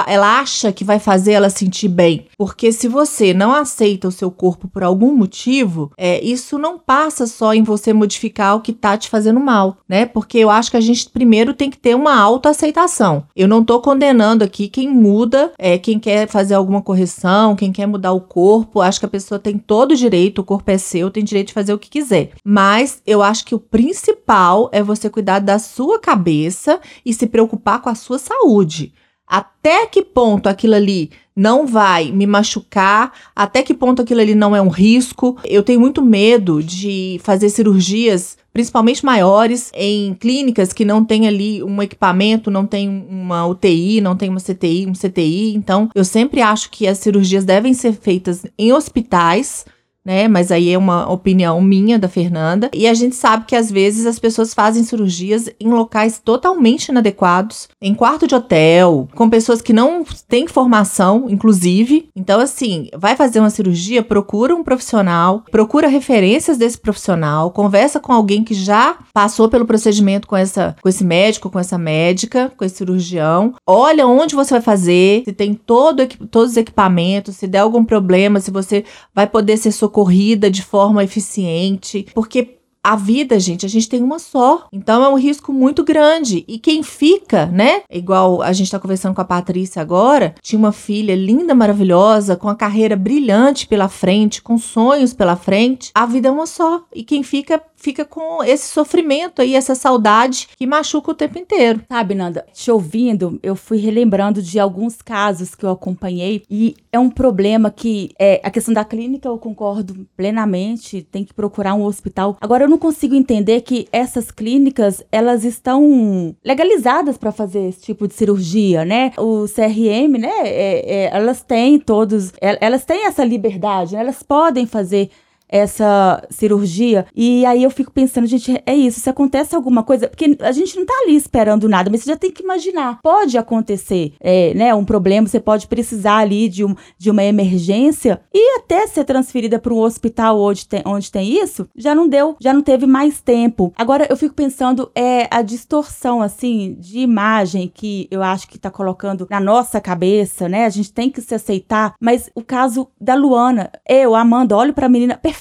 ela 0.07 0.39
acha 0.39 0.71
que 0.71 0.83
vai 0.83 0.99
fazer 0.99 1.33
ela 1.33 1.49
sentir 1.49 1.87
bem. 1.87 2.27
Porque 2.37 2.71
se 2.71 2.87
você 2.87 3.33
não 3.33 3.53
aceita 3.53 4.07
o 4.07 4.11
seu 4.11 4.31
corpo 4.31 4.67
por 4.67 4.83
algum 4.83 5.15
motivo, 5.15 5.91
é, 5.97 6.23
isso 6.23 6.57
não 6.57 6.79
passa 6.79 7.27
só 7.27 7.53
em 7.53 7.63
você 7.63 7.93
modificar 7.93 8.55
o 8.55 8.61
que 8.61 8.73
tá 8.73 8.97
te 8.97 9.09
fazendo 9.09 9.39
mal, 9.39 9.77
né? 9.87 10.05
Porque 10.05 10.37
eu 10.37 10.49
acho 10.49 10.71
que 10.71 10.77
a 10.77 10.81
gente 10.81 11.09
primeiro 11.09 11.53
tem 11.53 11.69
que 11.69 11.77
ter 11.77 11.95
uma 11.95 12.17
autoaceitação. 12.17 13.25
Eu 13.35 13.47
não 13.47 13.63
tô 13.63 13.79
condenando 13.81 14.43
aqui 14.43 14.67
quem 14.67 14.89
muda, 14.89 15.51
é, 15.57 15.77
quem 15.77 15.99
quer 15.99 16.27
fazer 16.27 16.53
alguma 16.53 16.81
correção, 16.81 17.55
quem 17.55 17.71
quer 17.71 17.85
mudar 17.85 18.13
o 18.13 18.21
corpo. 18.21 18.81
Acho 18.81 18.99
que 18.99 19.05
a 19.05 19.09
pessoa 19.09 19.39
tem 19.39 19.57
todo 19.57 19.91
o 19.91 19.95
direito, 19.95 20.39
o 20.39 20.45
corpo 20.45 20.71
é 20.71 20.77
seu, 20.77 21.11
tem 21.11 21.23
direito 21.23 21.47
de 21.47 21.53
fazer 21.53 21.73
o 21.73 21.79
que 21.79 21.89
quiser. 21.89 22.31
Mas 22.43 23.01
eu 23.05 23.21
acho 23.21 23.45
que 23.45 23.55
o 23.55 23.59
principal 23.59 24.69
é 24.71 24.81
você 24.81 25.09
cuidar 25.09 25.39
da 25.39 25.59
sua 25.59 25.99
cabeça 25.99 26.79
e 27.05 27.13
se 27.13 27.27
preocupar 27.27 27.81
com 27.81 27.89
a 27.89 27.95
sua 27.97 28.17
saúde. 28.17 28.93
Até 29.27 29.85
que 29.85 30.01
ponto 30.01 30.47
aquilo 30.47 30.75
ali 30.75 31.11
não 31.35 31.67
vai 31.67 32.13
me 32.13 32.25
machucar? 32.25 33.11
Até 33.35 33.61
que 33.61 33.73
ponto 33.73 34.01
aquilo 34.01 34.21
ali 34.21 34.33
não 34.33 34.55
é 34.55 34.61
um 34.61 34.69
risco? 34.69 35.37
Eu 35.43 35.63
tenho 35.63 35.81
muito 35.81 36.01
medo 36.01 36.63
de 36.63 37.19
fazer 37.21 37.49
cirurgias, 37.49 38.37
principalmente 38.53 39.05
maiores, 39.05 39.69
em 39.75 40.13
clínicas 40.13 40.71
que 40.71 40.85
não 40.85 41.03
tem 41.03 41.27
ali 41.27 41.61
um 41.61 41.81
equipamento, 41.81 42.49
não 42.49 42.65
tem 42.65 42.87
uma 42.87 43.45
UTI, 43.45 43.99
não 43.99 44.15
tem 44.15 44.29
uma 44.29 44.39
CTI, 44.39 44.87
um 44.87 44.93
CTI. 44.93 45.53
Então, 45.53 45.89
eu 45.93 46.05
sempre 46.05 46.41
acho 46.41 46.71
que 46.71 46.87
as 46.87 46.97
cirurgias 46.99 47.43
devem 47.43 47.73
ser 47.73 47.91
feitas 47.91 48.45
em 48.57 48.71
hospitais 48.71 49.65
né? 50.07 50.25
Mas 50.29 50.53
aí 50.53 50.71
é 50.71 50.77
uma 50.77 51.11
opinião 51.11 51.59
minha 51.59 51.99
da 51.99 52.07
Fernanda. 52.07 52.71
E 52.73 52.87
a 52.87 52.93
gente 52.93 53.13
sabe 53.13 53.43
que 53.45 53.57
às 53.57 53.69
vezes 53.69 54.05
as 54.05 54.17
pessoas 54.17 54.53
fazem 54.53 54.81
cirurgias 54.81 55.49
em 55.59 55.67
locais 55.67 56.21
totalmente 56.23 56.87
inadequados, 56.87 57.67
em 57.81 57.93
quarto 57.93 58.25
de 58.25 58.33
hotel, 58.33 59.09
com 59.13 59.29
pessoas 59.29 59.61
que 59.61 59.73
não 59.73 60.05
têm 60.29 60.47
formação, 60.47 61.25
inclusive. 61.29 62.07
Então, 62.15 62.39
assim, 62.39 62.87
vai 62.95 63.17
fazer 63.17 63.41
uma 63.41 63.49
cirurgia, 63.49 64.01
procura 64.01 64.55
um 64.55 64.63
profissional, 64.63 65.43
procura 65.51 65.89
referências 65.89 66.57
desse 66.57 66.77
profissional, 66.77 67.51
conversa 67.51 67.99
com 67.99 68.13
alguém 68.13 68.45
que 68.45 68.53
já 68.53 68.97
passou 69.13 69.49
pelo 69.49 69.65
procedimento 69.65 70.25
com 70.25 70.37
essa, 70.37 70.73
com 70.81 70.87
esse 70.87 71.03
médico, 71.03 71.49
com 71.49 71.59
essa 71.59 71.77
médica, 71.77 72.49
com 72.55 72.63
esse 72.63 72.77
cirurgião. 72.77 73.55
Olha 73.67 74.07
onde 74.07 74.35
você 74.35 74.51
vai 74.51 74.61
fazer, 74.61 75.23
se 75.25 75.33
tem 75.33 75.53
todo, 75.53 76.07
todos 76.31 76.51
os 76.51 76.57
equipamentos, 76.57 77.35
se 77.35 77.45
der 77.45 77.59
algum 77.59 77.83
problema, 77.83 78.39
se 78.39 78.51
você 78.51 78.85
vai 79.13 79.27
poder 79.27 79.57
ser 79.57 79.73
socorrido 79.73 79.96
corrida 79.97 80.51
de 80.51 80.61
forma 80.61 81.03
eficiente, 81.03 82.05
porque 82.13 82.59
a 82.83 82.95
vida, 82.95 83.39
gente, 83.39 83.65
a 83.65 83.69
gente 83.69 83.89
tem 83.89 84.03
uma 84.03 84.19
só. 84.19 84.67
Então 84.71 85.03
é 85.03 85.09
um 85.09 85.17
risco 85.17 85.51
muito 85.51 85.83
grande. 85.83 86.45
E 86.47 86.59
quem 86.59 86.83
fica, 86.83 87.47
né? 87.47 87.81
Igual 87.91 88.43
a 88.43 88.53
gente 88.53 88.69
tá 88.69 88.79
conversando 88.79 89.15
com 89.15 89.21
a 89.21 89.25
Patrícia 89.25 89.81
agora, 89.81 90.35
tinha 90.41 90.59
uma 90.59 90.71
filha 90.71 91.15
linda, 91.15 91.55
maravilhosa, 91.55 92.35
com 92.35 92.47
a 92.47 92.55
carreira 92.55 92.95
brilhante 92.95 93.67
pela 93.67 93.89
frente, 93.89 94.39
com 94.39 94.57
sonhos 94.59 95.15
pela 95.15 95.35
frente. 95.35 95.89
A 95.95 96.05
vida 96.05 96.27
é 96.27 96.31
uma 96.31 96.45
só. 96.45 96.83
E 96.93 97.03
quem 97.03 97.23
fica 97.23 97.59
fica 97.77 98.03
com 98.03 98.43
esse 98.43 98.67
sofrimento 98.67 99.41
aí, 99.41 99.55
essa 99.55 99.75
saudade 99.75 100.49
que 100.57 100.67
machuca 100.67 101.11
o 101.11 101.15
tempo 101.15 101.37
inteiro. 101.37 101.81
Sabe, 101.87 102.15
Nanda, 102.15 102.45
te 102.51 102.69
ouvindo, 102.69 103.39
eu 103.41 103.55
fui 103.55 103.77
relembrando 103.77 104.41
de 104.41 104.59
alguns 104.59 105.01
casos 105.01 105.55
que 105.55 105.63
eu 105.63 105.69
acompanhei 105.69 106.43
e 106.49 106.75
é 106.91 106.99
um 106.99 107.09
problema 107.09 107.69
que 107.69 108.09
é 108.19 108.41
a 108.43 108.49
questão 108.49 108.73
da 108.73 108.83
clínica 108.83 109.29
eu 109.29 109.37
concordo 109.37 110.07
plenamente, 110.17 111.01
tem 111.03 111.23
que 111.23 111.33
procurar 111.33 111.75
um 111.75 111.83
hospital. 111.83 112.35
Agora 112.41 112.65
eu 112.65 112.69
não 112.69 112.77
consigo 112.77 113.15
entender 113.15 113.61
que 113.61 113.87
essas 113.91 114.31
clínicas, 114.31 115.03
elas 115.11 115.45
estão 115.45 116.35
legalizadas 116.43 117.17
para 117.17 117.31
fazer 117.31 117.69
esse 117.69 117.81
tipo 117.81 118.07
de 118.07 118.15
cirurgia, 118.15 118.83
né? 118.83 119.11
O 119.17 119.45
CRM, 119.47 120.17
né, 120.17 120.31
é, 120.43 121.05
é, 121.05 121.09
elas 121.13 121.43
têm 121.43 121.79
todos, 121.79 122.33
é, 122.41 122.57
elas 122.59 122.83
têm 122.83 123.05
essa 123.05 123.23
liberdade, 123.23 123.93
né? 123.93 124.01
elas 124.01 124.23
podem 124.23 124.65
fazer 124.65 125.09
essa 125.49 126.23
cirurgia. 126.29 127.05
E 127.15 127.45
aí 127.45 127.63
eu 127.63 127.71
fico 127.71 127.91
pensando, 127.91 128.27
gente, 128.27 128.61
é 128.65 128.75
isso. 128.75 128.99
Se 128.99 129.09
acontece 129.09 129.55
alguma 129.55 129.83
coisa, 129.83 130.07
porque 130.07 130.37
a 130.41 130.51
gente 130.51 130.75
não 130.75 130.85
tá 130.85 130.93
ali 131.03 131.15
esperando 131.15 131.69
nada, 131.69 131.89
mas 131.89 132.01
você 132.01 132.11
já 132.11 132.17
tem 132.17 132.31
que 132.31 132.43
imaginar. 132.43 132.99
Pode 133.01 133.37
acontecer, 133.37 134.13
é, 134.19 134.53
né, 134.53 134.75
um 134.75 134.85
problema, 134.85 135.27
você 135.27 135.39
pode 135.39 135.67
precisar 135.67 136.17
ali 136.17 136.49
de, 136.49 136.65
um, 136.65 136.75
de 136.97 137.09
uma 137.09 137.23
emergência 137.23 138.21
e 138.33 138.57
até 138.57 138.85
ser 138.87 139.03
transferida 139.03 139.59
para 139.59 139.73
um 139.73 139.79
hospital 139.79 140.39
onde 140.39 140.67
tem, 140.67 140.81
onde 140.85 141.11
tem 141.11 141.41
isso, 141.41 141.67
já 141.75 141.95
não 141.95 142.07
deu, 142.07 142.35
já 142.39 142.53
não 142.53 142.61
teve 142.61 142.85
mais 142.85 143.21
tempo. 143.21 143.73
Agora 143.77 144.07
eu 144.09 144.17
fico 144.17 144.35
pensando, 144.35 144.91
é 144.95 145.27
a 145.31 145.41
distorção, 145.41 146.21
assim, 146.21 146.75
de 146.79 146.99
imagem 146.99 147.71
que 147.73 148.07
eu 148.11 148.21
acho 148.21 148.47
que 148.47 148.59
tá 148.59 148.69
colocando 148.69 149.27
na 149.29 149.39
nossa 149.39 149.79
cabeça, 149.79 150.49
né? 150.49 150.65
A 150.65 150.69
gente 150.69 150.91
tem 150.91 151.09
que 151.09 151.21
se 151.21 151.33
aceitar, 151.33 151.95
mas 151.99 152.29
o 152.35 152.43
caso 152.43 152.87
da 152.99 153.15
Luana, 153.15 153.71
eu, 153.87 154.15
Amanda, 154.15 154.55
olho 154.55 154.73
pra 154.73 154.89
menina, 154.89 155.15
perfeita. 155.15 155.36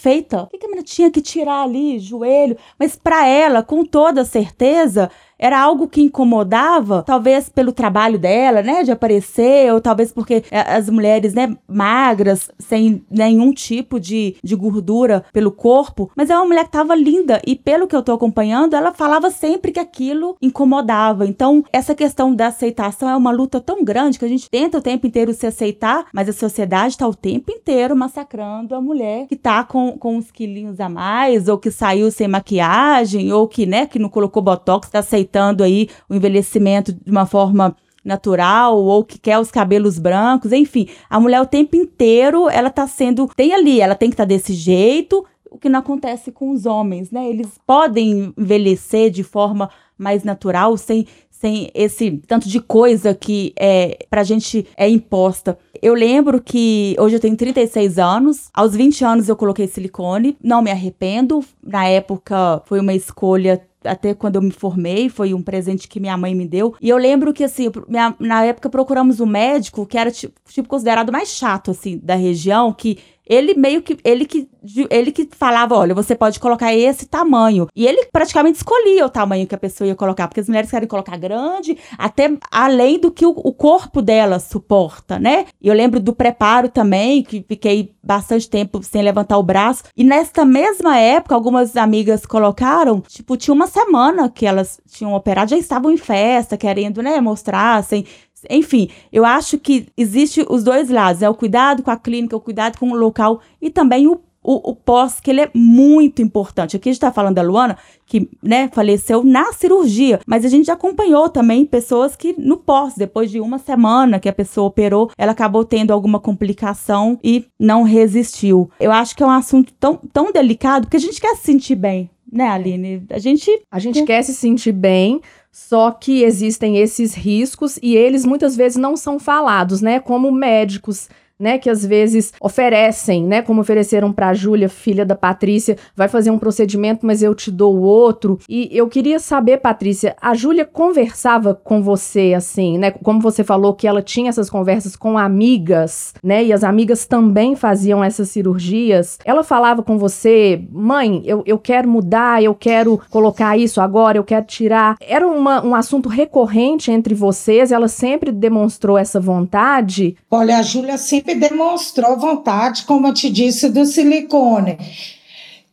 O 0.52 0.58
que 0.58 0.64
a 0.64 0.68
menina 0.68 0.84
tinha 0.84 1.10
que 1.10 1.20
tirar 1.20 1.62
ali, 1.62 1.98
joelho? 1.98 2.56
Mas 2.78 2.96
para 2.96 3.26
ela, 3.26 3.62
com 3.62 3.84
toda 3.84 4.24
certeza, 4.24 5.10
era 5.38 5.60
algo 5.60 5.88
que 5.88 6.02
incomodava, 6.02 7.02
talvez 7.02 7.48
pelo 7.48 7.72
trabalho 7.72 8.18
dela, 8.18 8.62
né, 8.62 8.82
de 8.82 8.90
aparecer, 8.90 9.72
ou 9.72 9.80
talvez 9.80 10.12
porque 10.12 10.44
é, 10.50 10.60
as 10.60 10.88
mulheres, 10.88 11.34
né, 11.34 11.56
magras, 11.68 12.50
sem 12.58 13.04
nenhum 13.10 13.52
tipo 13.52 14.00
de, 14.00 14.36
de 14.42 14.54
gordura 14.54 15.24
pelo 15.32 15.52
corpo, 15.52 16.10
mas 16.16 16.30
é 16.30 16.36
uma 16.36 16.46
mulher 16.46 16.64
que 16.64 16.70
tava 16.70 16.94
linda 16.94 17.40
e 17.46 17.54
pelo 17.54 17.86
que 17.86 17.94
eu 17.94 18.02
tô 18.02 18.12
acompanhando, 18.12 18.74
ela 18.74 18.92
falava 18.92 19.30
sempre 19.30 19.72
que 19.72 19.80
aquilo 19.80 20.36
incomodava. 20.40 21.26
Então, 21.26 21.64
essa 21.72 21.94
questão 21.94 22.34
da 22.34 22.48
aceitação 22.48 23.08
é 23.08 23.16
uma 23.16 23.30
luta 23.30 23.60
tão 23.60 23.84
grande 23.84 24.18
que 24.18 24.24
a 24.24 24.28
gente 24.28 24.50
tenta 24.50 24.78
o 24.78 24.82
tempo 24.82 25.06
inteiro 25.06 25.32
se 25.32 25.46
aceitar, 25.46 26.06
mas 26.12 26.28
a 26.28 26.32
sociedade 26.32 26.96
tá 26.96 27.06
o 27.06 27.14
tempo 27.14 27.50
inteiro 27.50 27.94
massacrando 27.94 28.74
a 28.74 28.80
mulher 28.80 29.26
que 29.26 29.36
tá 29.36 29.64
com, 29.64 29.92
com 29.98 30.16
uns 30.16 30.30
quilinhos 30.30 30.80
a 30.80 30.88
mais, 30.88 31.48
ou 31.48 31.58
que 31.58 31.70
saiu 31.70 32.10
sem 32.10 32.28
maquiagem, 32.28 33.32
ou 33.32 33.46
que, 33.46 33.66
né, 33.66 33.86
que 33.86 33.98
não 33.98 34.08
colocou 34.08 34.42
botox, 34.42 34.88
tá 34.88 35.00
aceitando 35.00 35.25
aceitando 35.26 35.64
aí 35.64 35.88
o 36.08 36.14
envelhecimento 36.14 36.92
de 36.92 37.10
uma 37.10 37.26
forma 37.26 37.76
natural 38.04 38.78
ou 38.78 39.04
que 39.04 39.18
quer 39.18 39.38
os 39.38 39.50
cabelos 39.50 39.98
brancos, 39.98 40.52
enfim, 40.52 40.88
a 41.10 41.18
mulher 41.18 41.40
o 41.40 41.46
tempo 41.46 41.74
inteiro 41.74 42.48
ela 42.48 42.70
tá 42.70 42.86
sendo, 42.86 43.28
tem 43.34 43.52
ali, 43.52 43.80
ela 43.80 43.96
tem 43.96 44.08
que 44.08 44.14
estar 44.14 44.22
tá 44.22 44.28
desse 44.28 44.52
jeito, 44.54 45.24
o 45.50 45.58
que 45.58 45.68
não 45.68 45.80
acontece 45.80 46.30
com 46.30 46.50
os 46.50 46.66
homens, 46.66 47.10
né? 47.10 47.28
Eles 47.28 47.58
podem 47.66 48.32
envelhecer 48.36 49.10
de 49.10 49.24
forma 49.24 49.70
mais 49.98 50.22
natural, 50.22 50.76
sem, 50.76 51.06
sem 51.30 51.70
esse 51.74 52.22
tanto 52.26 52.48
de 52.48 52.60
coisa 52.60 53.14
que 53.14 53.52
é 53.58 54.06
pra 54.10 54.22
gente 54.22 54.66
é 54.76 54.88
imposta. 54.88 55.58
Eu 55.82 55.94
lembro 55.94 56.40
que 56.40 56.94
hoje 56.98 57.16
eu 57.16 57.20
tenho 57.20 57.36
36 57.36 57.98
anos, 57.98 58.50
aos 58.52 58.76
20 58.76 59.04
anos 59.04 59.28
eu 59.28 59.36
coloquei 59.36 59.66
silicone, 59.66 60.36
não 60.42 60.62
me 60.62 60.70
arrependo. 60.70 61.42
Na 61.62 61.86
época 61.86 62.62
foi 62.66 62.78
uma 62.78 62.94
escolha 62.94 63.60
até 63.86 64.14
quando 64.14 64.36
eu 64.36 64.42
me 64.42 64.50
formei, 64.50 65.08
foi 65.08 65.32
um 65.32 65.42
presente 65.42 65.88
que 65.88 66.00
minha 66.00 66.16
mãe 66.16 66.34
me 66.34 66.46
deu. 66.46 66.74
E 66.80 66.88
eu 66.88 66.96
lembro 66.96 67.32
que, 67.32 67.44
assim, 67.44 67.70
minha, 67.88 68.14
na 68.18 68.44
época 68.44 68.68
procuramos 68.68 69.20
um 69.20 69.26
médico 69.26 69.86
que 69.86 69.98
era, 69.98 70.10
tipo, 70.10 70.34
tipo 70.48 70.68
considerado 70.68 71.12
mais 71.12 71.28
chato, 71.28 71.70
assim, 71.70 71.98
da 72.02 72.14
região, 72.14 72.72
que 72.72 72.98
ele 73.26 73.54
meio 73.54 73.82
que 73.82 73.98
ele 74.04 74.24
que 74.24 74.48
ele 74.90 75.12
que 75.12 75.28
falava, 75.32 75.76
olha, 75.76 75.94
você 75.94 76.14
pode 76.14 76.40
colocar 76.40 76.74
esse 76.74 77.06
tamanho. 77.06 77.68
E 77.74 77.86
ele 77.86 78.06
praticamente 78.12 78.58
escolhia 78.58 79.06
o 79.06 79.10
tamanho 79.10 79.46
que 79.46 79.54
a 79.54 79.58
pessoa 79.58 79.86
ia 79.86 79.94
colocar, 79.94 80.26
porque 80.26 80.40
as 80.40 80.48
mulheres 80.48 80.70
querem 80.70 80.88
colocar 80.88 81.16
grande, 81.16 81.78
até 81.96 82.36
além 82.50 82.98
do 82.98 83.10
que 83.10 83.24
o, 83.24 83.30
o 83.30 83.52
corpo 83.52 84.02
dela 84.02 84.38
suporta, 84.38 85.18
né? 85.18 85.46
E 85.60 85.68
eu 85.68 85.74
lembro 85.74 86.00
do 86.00 86.12
preparo 86.12 86.68
também, 86.68 87.22
que 87.22 87.44
fiquei 87.46 87.94
bastante 88.02 88.48
tempo 88.48 88.82
sem 88.82 89.02
levantar 89.02 89.38
o 89.38 89.42
braço. 89.42 89.84
E 89.96 90.04
nesta 90.04 90.44
mesma 90.44 90.98
época, 90.98 91.34
algumas 91.34 91.76
amigas 91.76 92.26
colocaram, 92.26 93.00
tipo, 93.00 93.36
tinha 93.36 93.54
uma 93.54 93.66
semana 93.66 94.28
que 94.28 94.46
elas 94.46 94.80
tinham 94.88 95.14
operado, 95.14 95.50
já 95.50 95.58
estavam 95.58 95.90
em 95.90 95.96
festa, 95.96 96.56
querendo, 96.56 97.02
né, 97.02 97.20
mostrar, 97.20 97.82
sem, 97.84 98.04
enfim, 98.50 98.88
eu 99.12 99.24
acho 99.24 99.58
que 99.58 99.86
existe 99.96 100.44
os 100.48 100.62
dois 100.62 100.90
lados, 100.90 101.22
é 101.22 101.28
o 101.28 101.34
cuidado 101.34 101.82
com 101.82 101.90
a 101.90 101.96
clínica, 101.96 102.36
o 102.36 102.40
cuidado 102.40 102.78
com 102.78 102.90
o 102.90 102.96
local 102.96 103.40
e 103.60 103.70
também 103.70 104.06
o, 104.06 104.20
o, 104.46 104.70
o 104.70 104.76
pós, 104.76 105.18
que 105.18 105.30
ele 105.30 105.40
é 105.40 105.50
muito 105.52 106.22
importante. 106.22 106.76
Aqui 106.76 106.88
a 106.88 106.92
gente 106.92 106.98
está 106.98 107.12
falando 107.12 107.34
da 107.34 107.42
Luana, 107.42 107.76
que 108.06 108.30
né, 108.40 108.70
faleceu 108.72 109.24
na 109.24 109.52
cirurgia, 109.52 110.20
mas 110.24 110.44
a 110.44 110.48
gente 110.48 110.70
acompanhou 110.70 111.28
também 111.28 111.66
pessoas 111.66 112.14
que 112.14 112.34
no 112.38 112.56
pós, 112.56 112.94
depois 112.96 113.28
de 113.28 113.40
uma 113.40 113.58
semana 113.58 114.20
que 114.20 114.28
a 114.28 114.32
pessoa 114.32 114.68
operou, 114.68 115.10
ela 115.18 115.32
acabou 115.32 115.64
tendo 115.64 115.92
alguma 115.92 116.20
complicação 116.20 117.18
e 117.24 117.44
não 117.58 117.82
resistiu. 117.82 118.70
Eu 118.78 118.92
acho 118.92 119.16
que 119.16 119.22
é 119.22 119.26
um 119.26 119.30
assunto 119.30 119.72
tão, 119.74 119.96
tão 120.12 120.30
delicado, 120.30 120.86
porque 120.86 120.96
a 120.96 121.00
gente 121.00 121.20
quer 121.20 121.34
se 121.34 121.42
sentir 121.42 121.74
bem, 121.74 122.08
né, 122.30 122.48
Aline? 122.48 123.02
A 123.10 123.18
gente. 123.18 123.50
A 123.68 123.80
gente 123.80 124.04
quer 124.04 124.22
se 124.22 124.34
sentir 124.34 124.72
bem, 124.72 125.20
só 125.50 125.90
que 125.90 126.22
existem 126.22 126.78
esses 126.78 127.14
riscos 127.14 127.78
e 127.82 127.96
eles 127.96 128.24
muitas 128.24 128.54
vezes 128.54 128.76
não 128.76 128.96
são 128.96 129.18
falados, 129.18 129.80
né? 129.80 129.98
Como 129.98 130.30
médicos 130.30 131.08
né, 131.38 131.58
que 131.58 131.70
às 131.70 131.84
vezes 131.84 132.32
oferecem, 132.40 133.24
né, 133.24 133.42
como 133.42 133.60
ofereceram 133.60 134.12
para 134.12 134.28
a 134.28 134.34
Júlia, 134.34 134.68
filha 134.68 135.04
da 135.04 135.14
Patrícia, 135.14 135.76
vai 135.94 136.08
fazer 136.08 136.30
um 136.30 136.38
procedimento, 136.38 137.06
mas 137.06 137.22
eu 137.22 137.34
te 137.34 137.50
dou 137.50 137.80
outro. 137.80 138.38
E 138.48 138.68
eu 138.72 138.88
queria 138.88 139.18
saber, 139.18 139.58
Patrícia, 139.58 140.16
a 140.20 140.34
Júlia 140.34 140.64
conversava 140.64 141.54
com 141.54 141.82
você 141.82 142.34
assim, 142.34 142.78
né, 142.78 142.90
como 142.90 143.20
você 143.20 143.44
falou 143.44 143.74
que 143.74 143.86
ela 143.86 144.02
tinha 144.02 144.28
essas 144.28 144.50
conversas 144.50 144.96
com 144.96 145.18
amigas, 145.18 146.14
né, 146.22 146.44
e 146.44 146.52
as 146.52 146.64
amigas 146.64 147.06
também 147.06 147.54
faziam 147.54 148.02
essas 148.02 148.30
cirurgias. 148.30 149.18
Ela 149.24 149.42
falava 149.42 149.82
com 149.82 149.98
você, 149.98 150.62
mãe, 150.70 151.22
eu, 151.24 151.42
eu 151.46 151.58
quero 151.58 151.88
mudar, 151.88 152.42
eu 152.42 152.54
quero 152.54 153.00
colocar 153.10 153.56
isso 153.56 153.80
agora, 153.80 154.18
eu 154.18 154.24
quero 154.24 154.46
tirar. 154.46 154.96
Era 155.00 155.26
uma, 155.26 155.64
um 155.64 155.74
assunto 155.74 156.08
recorrente 156.08 156.90
entre 156.90 157.14
vocês, 157.14 157.72
ela 157.72 157.88
sempre 157.88 158.32
demonstrou 158.32 158.96
essa 158.96 159.20
vontade? 159.20 160.16
Olha, 160.30 160.58
a 160.58 160.62
Júlia 160.62 160.96
sempre 160.96 161.25
sempre 161.26 161.34
demonstrou 161.34 162.16
vontade, 162.16 162.84
como 162.84 163.08
eu 163.08 163.14
te 163.14 163.28
disse, 163.28 163.68
do 163.68 163.84
silicone. 163.84 164.78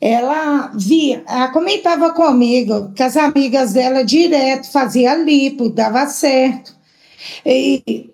Ela 0.02 0.72
via, 0.76 1.24
ela 1.28 1.48
comentava 1.50 2.12
comigo 2.12 2.92
que 2.94 3.04
as 3.04 3.16
amigas 3.16 3.74
dela 3.74 4.04
direto 4.04 4.70
fazia 4.72 5.16
lipo, 5.16 5.70
dava 5.70 6.08
certo. 6.08 6.76
E 7.46 8.10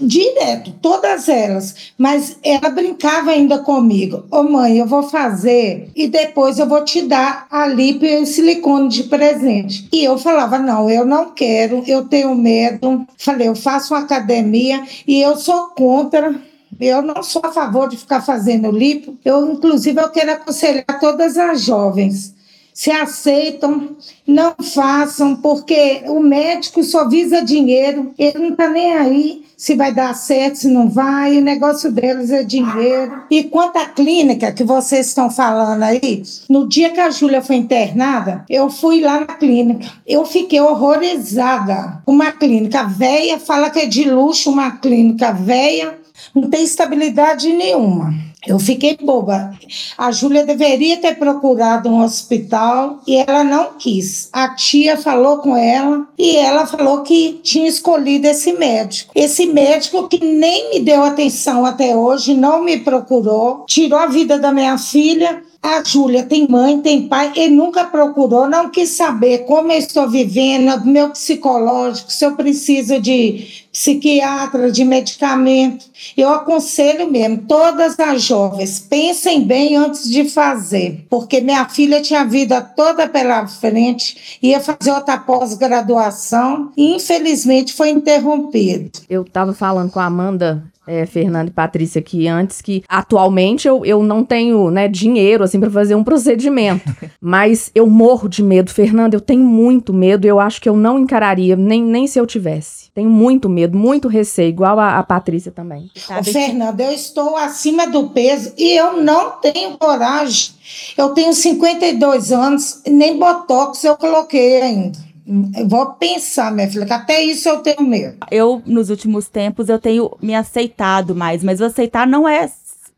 direto, 0.00 0.72
todas 0.80 1.28
elas. 1.28 1.92
Mas 1.96 2.36
ela 2.42 2.70
brincava 2.70 3.30
ainda 3.30 3.58
comigo. 3.58 4.24
Ô 4.30 4.38
oh, 4.38 4.42
mãe, 4.42 4.78
eu 4.78 4.86
vou 4.86 5.02
fazer 5.02 5.90
e 5.94 6.08
depois 6.08 6.58
eu 6.58 6.68
vou 6.68 6.84
te 6.84 7.02
dar 7.02 7.46
a 7.50 7.66
lipo 7.66 8.04
e 8.04 8.24
silicone 8.26 8.88
de 8.88 9.04
presente. 9.04 9.88
E 9.92 10.04
eu 10.04 10.18
falava: 10.18 10.58
não, 10.58 10.90
eu 10.90 11.04
não 11.04 11.30
quero, 11.30 11.82
eu 11.86 12.04
tenho 12.06 12.34
medo. 12.34 13.06
Falei: 13.18 13.48
eu 13.48 13.54
faço 13.54 13.94
uma 13.94 14.00
academia 14.00 14.82
e 15.06 15.20
eu 15.20 15.36
sou 15.36 15.68
contra. 15.68 16.34
Eu 16.80 17.02
não 17.02 17.22
sou 17.22 17.42
a 17.44 17.52
favor 17.52 17.88
de 17.88 17.96
ficar 17.96 18.22
fazendo 18.22 18.70
lipo. 18.70 19.16
Eu, 19.22 19.52
inclusive, 19.52 20.00
eu 20.00 20.08
quero 20.08 20.32
aconselhar 20.32 20.98
todas 20.98 21.36
as 21.36 21.60
jovens 21.60 22.34
se 22.80 22.90
aceitam, 22.90 23.90
não 24.26 24.54
façam, 24.74 25.36
porque 25.36 26.00
o 26.06 26.18
médico 26.18 26.82
só 26.82 27.06
visa 27.06 27.44
dinheiro, 27.44 28.14
ele 28.18 28.38
não 28.38 28.48
está 28.52 28.70
nem 28.70 28.94
aí 28.94 29.44
se 29.54 29.74
vai 29.74 29.92
dar 29.92 30.14
certo, 30.14 30.60
se 30.60 30.68
não 30.68 30.88
vai, 30.88 31.36
o 31.36 31.42
negócio 31.42 31.92
deles 31.92 32.30
é 32.30 32.42
dinheiro. 32.42 33.24
E 33.30 33.44
quanto 33.44 33.76
à 33.76 33.84
clínica 33.84 34.50
que 34.50 34.64
vocês 34.64 35.08
estão 35.08 35.30
falando 35.30 35.82
aí, 35.82 36.22
no 36.48 36.66
dia 36.66 36.88
que 36.88 37.00
a 37.00 37.10
Júlia 37.10 37.42
foi 37.42 37.56
internada, 37.56 38.46
eu 38.48 38.70
fui 38.70 39.02
lá 39.02 39.20
na 39.20 39.26
clínica. 39.26 39.86
Eu 40.06 40.24
fiquei 40.24 40.62
horrorizada. 40.62 42.02
Uma 42.06 42.32
clínica 42.32 42.84
velha, 42.84 43.38
fala 43.38 43.68
que 43.68 43.80
é 43.80 43.84
de 43.84 44.08
luxo, 44.10 44.50
uma 44.50 44.78
clínica 44.78 45.34
velha, 45.34 45.98
não 46.34 46.48
tem 46.48 46.64
estabilidade 46.64 47.52
nenhuma. 47.52 48.29
Eu 48.46 48.58
fiquei 48.58 48.96
boba. 48.96 49.52
A 49.98 50.10
Júlia 50.10 50.46
deveria 50.46 50.96
ter 50.96 51.16
procurado 51.16 51.90
um 51.90 52.02
hospital 52.02 53.00
e 53.06 53.16
ela 53.16 53.44
não 53.44 53.74
quis. 53.78 54.30
A 54.32 54.54
tia 54.54 54.96
falou 54.96 55.38
com 55.38 55.54
ela 55.54 56.06
e 56.18 56.36
ela 56.36 56.66
falou 56.66 57.02
que 57.02 57.38
tinha 57.42 57.68
escolhido 57.68 58.26
esse 58.26 58.52
médico. 58.54 59.12
Esse 59.14 59.46
médico 59.46 60.08
que 60.08 60.24
nem 60.24 60.70
me 60.70 60.80
deu 60.80 61.02
atenção 61.02 61.66
até 61.66 61.94
hoje, 61.94 62.34
não 62.34 62.64
me 62.64 62.78
procurou, 62.78 63.64
tirou 63.66 63.98
a 63.98 64.06
vida 64.06 64.38
da 64.38 64.52
minha 64.52 64.78
filha 64.78 65.42
a 65.62 65.84
Júlia 65.84 66.22
tem 66.22 66.48
mãe, 66.48 66.80
tem 66.80 67.06
pai, 67.06 67.32
ele 67.36 67.54
nunca 67.54 67.84
procurou, 67.84 68.48
não 68.48 68.70
quis 68.70 68.90
saber 68.90 69.40
como 69.40 69.70
eu 69.70 69.78
estou 69.78 70.08
vivendo, 70.08 70.86
meu 70.86 71.10
psicológico, 71.10 72.10
se 72.10 72.24
eu 72.24 72.34
preciso 72.34 72.98
de 72.98 73.66
psiquiatra, 73.70 74.72
de 74.72 74.84
medicamento. 74.84 75.84
Eu 76.16 76.30
aconselho 76.30 77.10
mesmo, 77.10 77.44
todas 77.46 78.00
as 78.00 78.22
jovens, 78.22 78.80
pensem 78.80 79.42
bem 79.42 79.76
antes 79.76 80.08
de 80.08 80.24
fazer, 80.24 81.04
porque 81.10 81.42
minha 81.42 81.68
filha 81.68 82.00
tinha 82.00 82.22
a 82.22 82.24
vida 82.24 82.62
toda 82.62 83.06
pela 83.06 83.46
frente, 83.46 84.38
ia 84.42 84.60
fazer 84.60 84.92
outra 84.92 85.18
pós-graduação 85.18 86.72
e 86.74 86.96
infelizmente 86.96 87.74
foi 87.74 87.90
interrompido. 87.90 89.00
Eu 89.10 89.22
estava 89.22 89.52
falando 89.52 89.90
com 89.90 90.00
a 90.00 90.06
Amanda 90.06 90.64
é, 90.90 91.06
Fernanda 91.06 91.50
e 91.50 91.54
Patrícia 91.54 92.00
aqui 92.00 92.26
antes, 92.26 92.60
que 92.60 92.82
atualmente 92.88 93.68
eu, 93.68 93.84
eu 93.84 94.02
não 94.02 94.24
tenho 94.24 94.70
né, 94.70 94.88
dinheiro 94.88 95.44
assim 95.44 95.60
para 95.60 95.70
fazer 95.70 95.94
um 95.94 96.02
procedimento. 96.02 96.84
mas 97.20 97.70
eu 97.74 97.86
morro 97.86 98.28
de 98.28 98.42
medo, 98.42 98.70
Fernanda, 98.70 99.14
eu 99.14 99.20
tenho 99.20 99.44
muito 99.44 99.92
medo, 99.92 100.26
eu 100.26 100.40
acho 100.40 100.60
que 100.60 100.68
eu 100.68 100.76
não 100.76 100.98
encararia, 100.98 101.54
nem, 101.54 101.82
nem 101.82 102.06
se 102.06 102.18
eu 102.18 102.26
tivesse. 102.26 102.90
Tenho 102.92 103.08
muito 103.08 103.48
medo, 103.48 103.78
muito 103.78 104.08
receio, 104.08 104.48
igual 104.48 104.80
a, 104.80 104.98
a 104.98 105.02
Patrícia 105.02 105.52
também. 105.52 105.90
Ô, 106.18 106.24
Fernanda, 106.24 106.82
eu 106.82 106.92
estou 106.92 107.36
acima 107.36 107.86
do 107.86 108.08
peso 108.10 108.52
e 108.58 108.76
eu 108.76 109.00
não 109.00 109.32
tenho 109.40 109.78
coragem. 109.78 110.52
Eu 110.96 111.10
tenho 111.10 111.32
52 111.32 112.32
anos, 112.32 112.82
nem 112.86 113.18
botox 113.18 113.84
eu 113.84 113.96
coloquei 113.96 114.60
ainda. 114.60 115.09
Eu 115.56 115.68
vou 115.68 115.92
pensar, 115.94 116.52
minha 116.52 116.68
filha, 116.68 116.86
que 116.86 116.92
até 116.92 117.22
isso 117.22 117.48
eu 117.48 117.58
tenho 117.58 117.82
medo. 117.82 118.18
Eu, 118.30 118.62
nos 118.66 118.90
últimos 118.90 119.28
tempos, 119.28 119.68
eu 119.68 119.78
tenho 119.78 120.10
me 120.20 120.34
aceitado 120.34 121.14
mais, 121.14 121.44
mas 121.44 121.60
o 121.60 121.64
aceitar 121.64 122.06
não 122.06 122.28
é 122.28 122.50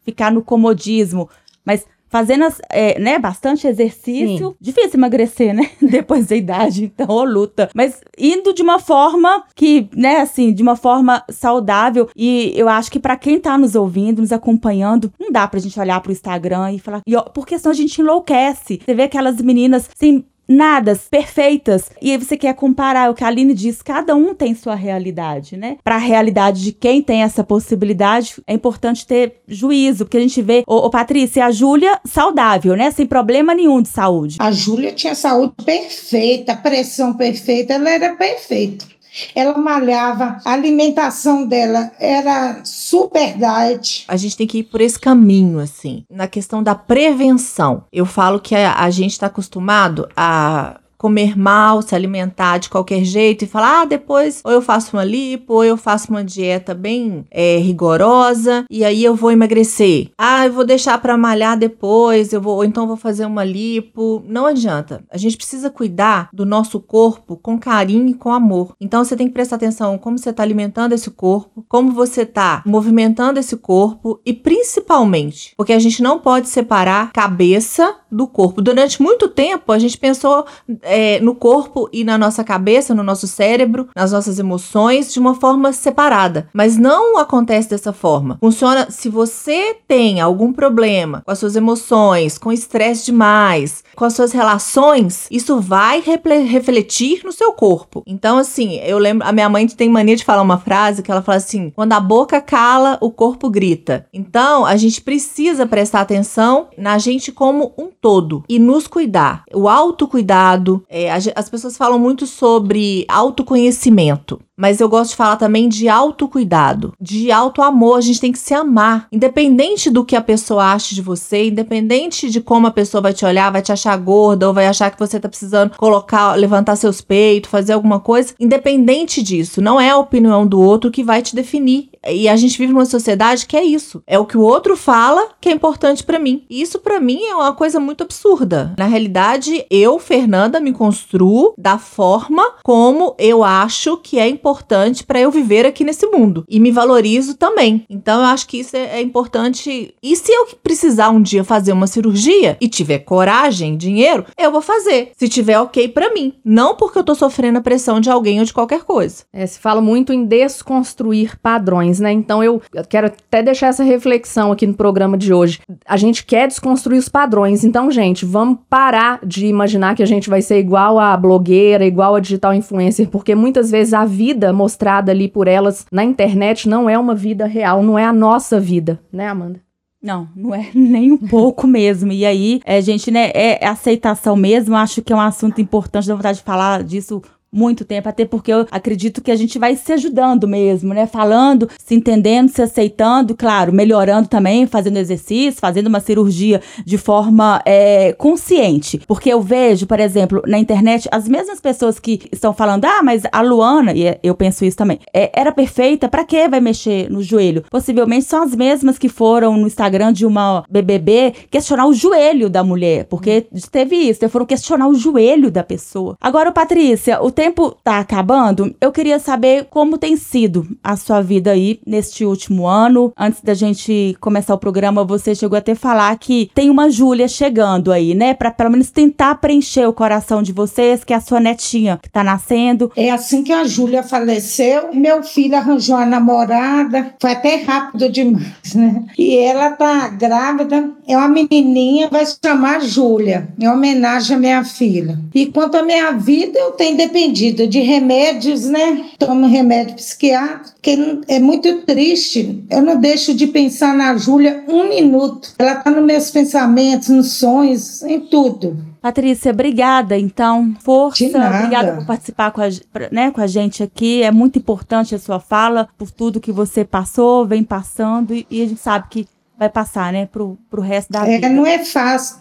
ficar 0.05 0.33
no 0.33 0.43
comodismo, 0.43 1.29
mas 1.65 1.85
fazendo 2.13 2.45
é, 2.69 2.99
né, 3.01 3.19
bastante 3.19 3.67
exercício. 3.67 4.51
Sim. 4.51 4.57
Difícil 4.61 4.99
emagrecer, 4.99 5.55
né? 5.55 5.71
Depois 5.81 6.27
da 6.27 6.37
idade, 6.37 6.85
então, 6.85 7.07
ou 7.09 7.25
luta. 7.25 7.71
Mas 7.75 8.03
indo 8.19 8.53
de 8.53 8.61
uma 8.61 8.79
forma 8.79 9.45
que, 9.55 9.89
né, 9.97 10.21
assim, 10.21 10.53
de 10.53 10.63
uma 10.63 10.77
forma 10.77 11.25
saudável. 11.31 12.11
E 12.15 12.53
eu 12.55 12.69
acho 12.69 12.93
que 12.93 13.01
para 13.01 13.17
quem 13.17 13.41
tá 13.41 13.57
nos 13.57 13.75
ouvindo, 13.75 14.21
nos 14.21 14.31
acompanhando, 14.31 15.11
não 15.19 15.33
dá 15.33 15.49
pra 15.49 15.59
gente 15.59 15.81
olhar 15.81 16.01
pro 16.03 16.13
Instagram 16.13 16.73
e 16.73 16.79
falar. 16.79 17.01
E, 17.07 17.17
ó, 17.17 17.23
porque 17.23 17.59
senão 17.59 17.73
a 17.73 17.77
gente 17.77 18.03
enlouquece. 18.03 18.81
Você 18.85 18.95
vê 18.95 19.05
aquelas 19.05 19.41
meninas, 19.41 19.89
assim, 19.97 20.23
nadas, 20.53 21.07
perfeitas. 21.11 21.91
E 22.01 22.11
aí 22.11 22.19
você 22.19 22.37
quer 22.37 22.55
comparar 22.55 23.11
o 23.11 23.15
que 23.15 23.25
a 23.25 23.27
Aline 23.27 23.55
diz, 23.55 23.83
cada 23.83 24.15
um 24.15 24.35
tem 24.35 24.55
sua 24.55 24.75
realidade, 24.75 25.57
né? 25.57 25.79
Para 25.83 25.97
a 25.97 25.99
realidade 25.99 26.63
de 26.63 26.73
quem 26.73 27.03
tem 27.03 27.23
essa 27.23 27.43
possibilidade, 27.43 28.35
é 28.47 28.53
importante 28.55 29.07
ter 29.07 29.41
juízo, 29.49 30.05
porque 30.05 30.19
a 30.19 30.21
gente 30.21 30.41
vê, 30.43 30.63
ô, 30.67 30.87
ô 30.87 30.91
Patrícia, 30.91 31.47
a 31.47 31.51
Júlia 31.51 31.99
saudável, 32.05 32.77
né? 32.77 32.91
Sem 32.91 33.07
problema 33.07 33.55
nenhum 33.55 33.81
de 33.81 33.89
saúde. 33.89 34.37
A 34.39 34.53
Júlia 34.53 34.93
tinha 34.93 35.15
saúde 35.15 35.55
perfeita, 35.65 36.55
pressão 36.55 37.15
perfeita, 37.15 37.75
ela 37.75 37.91
era 37.91 38.15
perfeita. 38.15 38.92
Ela 39.35 39.57
malhava, 39.59 40.39
a 40.45 40.53
alimentação 40.53 41.47
dela 41.47 41.93
era 41.99 42.61
super 42.65 43.35
diet. 43.37 44.05
A 44.09 44.17
gente 44.17 44.37
tem 44.37 44.47
que 44.47 44.59
ir 44.59 44.65
por 44.65 44.81
esse 44.81 44.99
caminho, 44.99 45.59
assim, 45.59 46.05
na 46.11 46.27
questão 46.27 46.63
da 46.63 46.75
prevenção. 46.75 47.85
Eu 47.93 48.07
falo 48.07 48.41
que 48.41 48.55
a, 48.55 48.75
a 48.75 48.91
gente 48.91 49.13
está 49.13 49.27
acostumado 49.27 50.09
a 50.17 50.81
comer 51.03 51.37
mal, 51.37 51.83
se 51.83 51.97
alimentar 51.97 52.59
de 52.59 52.71
qualquer 52.71 53.03
jeito 53.03 53.43
e 53.43 53.49
falar, 53.49 53.83
ah, 53.83 53.85
depois 53.85 54.41
ou 54.45 54.53
eu 54.53 54.63
faço 54.63 54.97
uma 54.97 55.03
lipo, 55.03 55.55
ou 55.55 55.65
eu 55.65 55.77
faço 55.77 56.11
uma 56.11 56.23
dieta 56.23 56.75
bem 56.75 57.25
é, 57.29 57.57
rigorosa 57.57 58.65
e 58.71 58.85
aí 58.85 59.03
eu 59.03 59.17
vou 59.17 59.33
emagrecer. 59.33 60.13
Ah, 60.17 60.47
eu 60.47 60.53
vou 60.53 60.65
deixar 60.65 60.97
para 61.03 61.17
malhar 61.17 61.59
depois, 61.59 62.33
eu 62.33 62.41
vou, 62.41 62.55
ou 62.55 62.65
então 62.65 62.87
vou 62.87 62.97
fazer 62.97 63.27
uma 63.27 63.43
lipo. 63.43 64.23
Não 64.29 64.47
adianta. 64.47 65.03
A 65.11 65.19
gente 65.19 65.37
precisa 65.37 65.69
cuidar 65.69 66.29
do 66.33 66.47
nosso 66.47 66.79
corpo 66.79 67.37
com 67.37 67.59
carinho 67.59 68.07
e 68.07 68.15
com 68.15 68.33
amor. 68.33 68.77
Então 68.81 69.05
você 69.05 69.17
tem 69.17 69.27
que 69.27 69.35
prestar 69.35 69.57
atenção 69.57 69.99
como 69.99 70.17
você 70.17 70.31
está 70.31 70.45
alimentando 70.45 70.93
esse 70.93 71.11
corpo, 71.11 71.65
como 71.69 71.91
você 71.91 72.23
está 72.23 72.63
movimentando 72.65 73.41
esse 73.41 73.57
corpo 73.57 74.21
e 74.25 74.33
principalmente, 74.33 75.53
porque 75.57 75.73
a 75.73 75.81
gente 75.81 76.01
não 76.01 76.21
pode 76.21 76.49
separar 76.49 77.13
cabeça 77.13 77.97
do 78.13 78.27
corpo. 78.27 78.61
Durante 78.61 79.01
muito 79.03 79.29
tempo 79.29 79.73
a 79.73 79.79
gente 79.79 79.97
pensou 79.97 80.45
é, 80.83 81.19
no 81.21 81.35
corpo 81.35 81.89
e 81.93 82.05
na 82.05 82.19
nossa 82.19 82.45
cabeça, 82.45 82.95
no 82.95 83.03
nosso 83.03 83.27
cérebro, 83.27 83.89
nas 83.97 84.13
nossas 84.13 84.39
emoções, 84.39 85.13
de 85.13 85.19
uma 85.19 85.35
forma 85.35 85.73
separada. 85.73 86.49
Mas 86.53 86.77
não 86.77 87.19
acontece 87.19 87.71
dessa 87.71 87.93
forma. 87.93 88.37
Funciona 88.41 88.91
se 88.91 89.09
você 89.09 89.77
tem 89.89 90.21
algum 90.21 90.53
problema 90.53 91.23
com 91.25 91.31
as 91.31 91.39
suas 91.39 91.57
emoções, 91.57 92.39
com 92.39 92.53
estresse 92.53 93.07
demais, 93.07 93.83
com 93.97 94.05
as 94.05 94.15
suas 94.15 94.33
relações, 94.33 95.27
isso 95.31 95.61
vai 95.61 96.03
refletir 96.03 97.23
no 97.25 97.33
seu 97.33 97.53
corpo. 97.53 98.03
Então, 98.07 98.39
assim, 98.39 98.77
eu 98.81 98.99
lembro, 98.99 99.27
a 99.27 99.33
minha 99.33 99.49
mãe 99.49 99.67
tem 99.67 99.89
mania 99.89 100.17
de 100.17 100.25
falar 100.25 100.43
uma 100.43 100.59
frase 100.59 101.03
que 101.03 101.11
ela 101.11 101.23
fala 101.23 101.39
assim: 101.39 101.71
quando 101.71 101.93
a 101.93 102.01
boca 102.01 102.41
cala, 102.41 102.99
o 103.01 103.11
corpo 103.11 103.49
grita. 103.49 104.07
Então, 104.13 104.67
a 104.67 104.77
gente 104.77 105.01
precisa 105.01 105.67
prestar 105.67 106.01
atenção 106.01 106.69
na 106.77 106.99
gente 106.99 107.33
como 107.33 107.73
um 107.79 107.89
todo 108.03 108.45
e 108.49 108.59
nos 108.59 108.87
cuidar. 108.89 109.45
O 109.55 109.69
autocuidado, 109.69 110.85
é, 110.91 111.11
as 111.11 111.49
pessoas 111.49 111.77
falam 111.77 111.99
muito 111.99 112.27
sobre 112.27 113.07
autoconhecimento. 113.09 114.41
Mas 114.63 114.81
eu 114.81 114.89
gosto 114.89 115.11
de 115.11 115.17
falar 115.17 115.37
também 115.37 115.69
de 115.69 115.89
autocuidado, 115.89 116.93
de 117.01 117.33
autoamor. 117.33 117.97
A 117.97 118.01
gente 118.01 118.21
tem 118.21 118.31
que 118.31 118.39
se 118.39 118.53
amar. 118.53 119.09
Independente 119.11 119.91
do 119.91 120.05
que 120.05 120.15
a 120.15 120.21
pessoa 120.21 120.73
ache 120.73 120.95
de 120.95 121.03
você, 121.03 121.49
independente 121.49 122.31
de 122.31 122.41
como 122.41 122.67
a 122.67 122.71
pessoa 122.71 123.01
vai 123.01 123.13
te 123.13 123.25
olhar, 123.25 123.51
vai 123.51 123.63
te 123.63 123.73
achar 123.73 123.97
gorda 123.97 124.47
ou 124.47 124.55
vai 124.55 124.67
achar 124.67 124.91
que 124.91 124.99
você 124.99 125.19
tá 125.19 125.29
precisando 125.29 125.77
colocar, 125.77 126.35
levantar 126.35 126.77
seus 126.77 127.01
peitos, 127.01 127.51
fazer 127.51 127.73
alguma 127.73 127.99
coisa. 127.99 128.35
Independente 128.39 129.23
disso, 129.23 129.61
não 129.61 129.81
é 129.81 129.91
a 129.91 129.97
opinião 129.97 130.47
do 130.47 130.61
outro 130.61 130.91
que 130.91 131.03
vai 131.03 131.23
te 131.23 131.35
definir. 131.35 131.89
E 132.09 132.29
a 132.29 132.37
gente 132.37 132.59
vive 132.59 132.73
numa 132.73 132.85
sociedade 132.85 133.47
que 133.47 133.57
é 133.57 133.65
isso. 133.65 134.03
É 134.07 134.19
o 134.19 134.27
que 134.27 134.37
o 134.37 134.43
outro 134.43 134.77
fala 134.77 135.29
que 135.41 135.49
é 135.49 135.53
importante 135.53 136.03
para 136.03 136.19
mim. 136.19 136.45
E 136.49 136.61
isso 136.61 136.79
para 136.79 137.01
mim 137.01 137.23
é 137.25 137.35
uma 137.35 137.55
coisa 137.55 137.79
muito 137.79 138.03
absurda. 138.03 138.75
Na 138.79 138.87
realidade, 138.87 139.65
eu, 139.71 139.99
Fernanda, 139.99 140.61
me 140.61 140.73
construo 140.73 141.55
da 141.57 141.79
forma 141.79 142.43
como 142.63 143.15
eu 143.19 143.45
acho 143.45 143.97
que 143.99 144.19
é 144.19 144.29
importante 144.29 145.05
para 145.05 145.21
eu 145.21 145.31
viver 145.31 145.67
aqui 145.67 145.85
nesse 145.85 146.07
mundo. 146.07 146.45
E 146.49 146.59
me 146.59 146.71
valorizo 146.71 147.35
também. 147.35 147.85
Então 147.89 148.21
eu 148.21 148.27
acho 148.27 148.47
que 148.47 148.59
isso 148.59 148.77
é, 148.77 148.99
é 148.99 149.01
importante. 149.01 149.95
E 150.03 150.17
se 150.17 150.33
eu 150.33 150.47
precisar 150.63 151.11
um 151.11 151.23
dia 151.23 151.45
fazer 151.45 151.73
uma 151.73 151.87
cirurgia 151.87 152.57
e 152.61 152.69
tiver 152.69 153.01
coragem, 153.01 153.77
dinheiro, 153.77 154.25
eu 154.39 154.51
vou 154.51 154.63
fazer. 154.63 155.13
Se 155.17 155.29
tiver 155.29 155.59
ok 155.59 155.89
para 155.89 156.13
mim. 156.13 156.35
Não 156.45 156.77
porque 156.77 156.99
eu 156.99 157.05
tô 157.05 157.15
sofrendo 157.15 157.59
a 157.59 157.63
pressão 157.63 158.01
de 158.01 158.11
alguém 158.11 158.39
ou 158.41 158.45
de 158.45 158.53
qualquer 158.53 158.85
coisa. 158.85 159.25
É, 159.33 159.47
se 159.47 159.59
fala 159.59 159.81
muito 159.81 160.13
em 160.13 160.25
desconstruir 160.25 161.39
padrões, 161.41 161.92
né? 162.01 162.13
Então 162.13 162.43
eu, 162.43 162.61
quero 162.89 163.07
até 163.07 163.43
deixar 163.43 163.69
essa 163.69 163.85
reflexão 163.85 164.53
aqui 164.53 164.67
no 164.67 164.75
programa 164.75 165.17
de 165.17 165.33
hoje. 165.33 165.61
A 165.87 165.97
gente 165.97 166.25
quer 166.25 166.49
desconstruir 166.49 166.99
os 166.99 167.09
padrões. 167.09 167.65
Então, 167.65 167.91
gente, 167.91 168.25
vamos 168.25 168.59
parar 168.69 169.21
de 169.25 169.47
imaginar 169.47 169.95
que 169.95 170.03
a 170.03 170.07
gente 170.07 170.29
vai 170.29 170.43
ser 170.43 170.59
igual 170.59 170.99
a 170.99 171.17
blogueira, 171.17 171.87
igual 171.87 172.15
a 172.15 172.21
digital 172.21 172.55
influencer, 172.55 173.09
porque 173.09 173.35
muitas 173.35 173.71
vezes 173.71 173.95
a 173.95 174.05
vida 174.05 174.43
vida 174.43 174.53
mostrada 174.53 175.13
ali 175.13 175.29
por 175.29 175.47
elas 175.47 175.87
na 175.91 176.05
internet 176.05 176.69
não 176.69 176.89
é 176.89 176.99
uma 176.99 177.15
vida 177.15 177.45
real, 177.45 177.83
não 177.83 177.99
é 177.99 178.05
a 178.05 178.13
nossa 178.13 178.59
vida, 178.59 179.01
né, 179.13 179.29
Amanda? 179.29 179.61
Não, 180.03 180.29
não 180.35 180.55
é 180.55 180.69
nem 180.75 181.13
um 181.13 181.19
pouco 181.19 181.67
mesmo. 181.67 182.11
E 182.13 182.25
aí, 182.25 182.61
é, 182.65 182.81
gente, 182.81 183.11
né, 183.11 183.31
é 183.35 183.65
aceitação 183.65 184.35
mesmo. 184.35 184.75
Acho 184.75 185.01
que 185.01 185.13
é 185.13 185.17
um 185.17 185.21
assunto 185.21 185.61
importante, 185.61 186.09
dá 186.09 186.15
vontade 186.15 186.39
de 186.39 186.45
falar 186.45 186.83
disso 186.83 187.23
muito 187.53 187.85
tempo, 187.85 188.09
até 188.09 188.25
porque 188.25 188.53
eu 188.53 188.67
acredito 188.71 189.21
que 189.21 189.31
a 189.31 189.37
gente 189.37 189.59
vai 189.59 189.77
se 189.77 189.93
ajudando 189.93 190.49
mesmo, 190.49 190.95
né? 190.95 191.07
Falando, 191.07 191.69
se 191.85 191.95
entendendo, 191.95 192.49
se 192.49 192.63
aceitando, 192.63 193.37
claro, 193.37 193.73
melhorando 193.73 194.27
também, 194.27 194.67
fazendo 194.67 194.97
exercício, 194.97 195.61
fazendo 195.61 195.89
uma 195.89 196.01
cirurgia 196.01 196.63
de 196.85 196.97
forma 196.97 197.61
é, 197.67 198.15
consciente. 198.15 199.01
Porque 199.07 199.31
eu 199.31 199.43
vejo, 199.43 199.87
por 199.87 200.01
exemplo, 200.01 200.43
na 200.47 200.59
internet, 200.59 201.09
as 201.13 201.29
mesmas 201.29 201.61
pessoas 201.61 201.99
que 201.99 202.23
estão 202.33 202.55
falando, 202.55 202.87
ah, 202.87 203.03
mas 203.03 203.23
a 203.31 203.43
Luana, 203.43 203.93
e 203.93 204.19
eu 204.23 204.35
penso 204.35 204.65
isso 204.65 204.77
também, 204.77 204.99
é, 205.13 205.31
era 205.35 205.53
perfeita, 205.53 206.09
para 206.09 206.25
que 206.25 206.49
vai 206.49 206.61
mexer 206.61 207.11
no 207.11 207.23
joelho? 207.23 207.65
Possivelmente 207.71 208.25
são 208.25 208.43
as 208.43 208.55
mesmas 208.55 208.99
que 208.99 209.09
foram 209.09 209.57
no 209.57 209.67
Instagram 209.67 210.13
de 210.13 210.25
uma 210.25 210.65
BBB 210.71 211.35
questionar 211.51 211.87
o 211.87 211.93
joelho 211.93 212.49
da 212.49 212.65
mulher, 212.65 213.05
porque 213.05 213.47
teve 213.71 213.97
isso, 213.97 214.27
foram 214.29 214.47
questionar 214.47 214.89
o 214.89 214.95
joelho 214.95 215.51
da 215.51 215.63
pessoa. 215.63 216.17
Agora, 216.21 216.51
Patrícia, 216.51 217.23
o 217.23 217.31
tempo 217.43 217.77
tá 217.83 217.99
acabando. 217.99 218.73
Eu 218.81 218.93
queria 218.93 219.19
saber 219.19 219.67
como 219.69 219.99
tem 219.99 220.17
sido 220.17 220.65
a 220.81 220.95
sua 220.95 221.21
vida 221.21 221.51
aí 221.51 221.81
neste 221.85 222.25
último 222.25 222.69
ano. 222.69 223.13
Antes 223.19 223.41
da 223.43 223.53
gente 223.53 224.17
começar 224.21 224.55
o 224.55 224.59
programa, 224.59 225.03
você 225.03 225.35
chegou 225.35 225.59
até 225.59 225.73
a 225.73 225.77
falar 225.77 226.17
que 226.19 226.53
tem 226.55 226.71
uma 226.71 226.89
Júlia 226.89 227.27
chegando 227.27 227.91
aí, 227.91 228.15
né? 228.15 228.33
Pra 228.33 228.53
pelo 228.53 228.71
menos 228.71 228.93
tentar 228.93 229.35
preencher 229.37 229.89
o 229.89 229.93
coração 229.93 230.41
de 230.41 230.53
vocês, 230.53 231.03
que 231.03 231.13
é 231.13 231.17
a 231.17 231.21
sua 231.21 231.41
netinha 231.41 231.99
que 232.01 232.09
tá 232.09 232.23
nascendo. 232.23 232.93
É 232.95 233.11
assim 233.11 233.43
que 233.43 233.53
a 233.53 233.65
Júlia 233.65 234.05
faleceu, 234.05 234.95
meu 234.95 235.25
filho 235.25 235.57
arranjou 235.57 235.97
uma 235.97 236.07
namorada, 236.07 237.13
foi 237.21 237.33
até 237.33 237.57
rápido 237.57 238.09
demais, 238.09 238.73
né? 238.77 239.05
E 239.19 239.37
ela 239.37 239.73
tá 239.73 240.07
grávida, 240.11 240.91
é 241.09 241.17
uma 241.17 241.29
menininha, 241.29 242.09
vai 242.09 242.25
se 242.25 242.37
chamar 242.45 242.83
Júlia, 242.83 243.49
em 243.59 243.67
homenagem 243.67 244.37
à 244.37 244.39
minha 244.39 244.65
filha. 244.65 245.19
E 245.35 245.47
quanto 245.47 245.77
à 245.77 245.83
minha 245.83 246.13
vida, 246.13 246.57
eu 246.57 246.71
tenho 246.71 246.97
dependido 247.33 247.67
de 247.67 247.81
remédios, 247.81 248.65
né? 248.67 249.07
Tomo 249.19 249.47
remédio 249.47 249.97
psiquiátrico, 249.97 250.79
que 250.81 251.23
é 251.27 251.41
muito 251.41 251.83
triste. 251.83 252.65
Eu 252.71 252.83
não 252.83 253.01
deixo 253.01 253.35
de 253.35 253.47
pensar 253.47 253.95
na 253.95 254.17
Júlia 254.17 254.63
um 254.69 254.89
minuto. 254.89 255.55
Ela 255.59 255.77
tá 255.77 255.91
nos 255.91 256.05
meus 256.05 256.31
pensamentos, 256.31 257.09
nos 257.09 257.33
sonhos, 257.33 258.03
em 258.03 258.21
tudo. 258.21 258.77
Patrícia, 259.01 259.51
obrigada, 259.51 260.17
então. 260.17 260.75
Força, 260.81 261.25
obrigada 261.25 261.97
por 261.97 262.07
participar 262.07 262.53
com 262.53 262.61
a, 262.61 262.69
né, 263.11 263.31
com 263.31 263.41
a 263.41 263.47
gente 263.47 263.83
aqui. 263.83 264.23
É 264.23 264.31
muito 264.31 264.59
importante 264.59 265.15
a 265.15 265.19
sua 265.19 265.41
fala, 265.41 265.89
por 265.99 266.11
tudo 266.11 266.41
que 266.41 266.53
você 266.53 266.85
passou, 266.85 267.47
vem 267.47 267.65
passando, 267.65 268.35
e, 268.35 268.47
e 268.49 268.63
a 268.63 268.67
gente 268.67 268.81
sabe 268.81 269.07
que 269.11 269.27
vai 269.59 269.69
passar, 269.69 270.13
né, 270.13 270.27
pro, 270.27 270.57
pro 270.71 270.83
resto 270.83 271.13
da 271.13 271.27
é, 271.27 271.35
vida. 271.37 271.49
Não 271.49 271.67
é 271.67 271.79
fácil, 271.85 272.37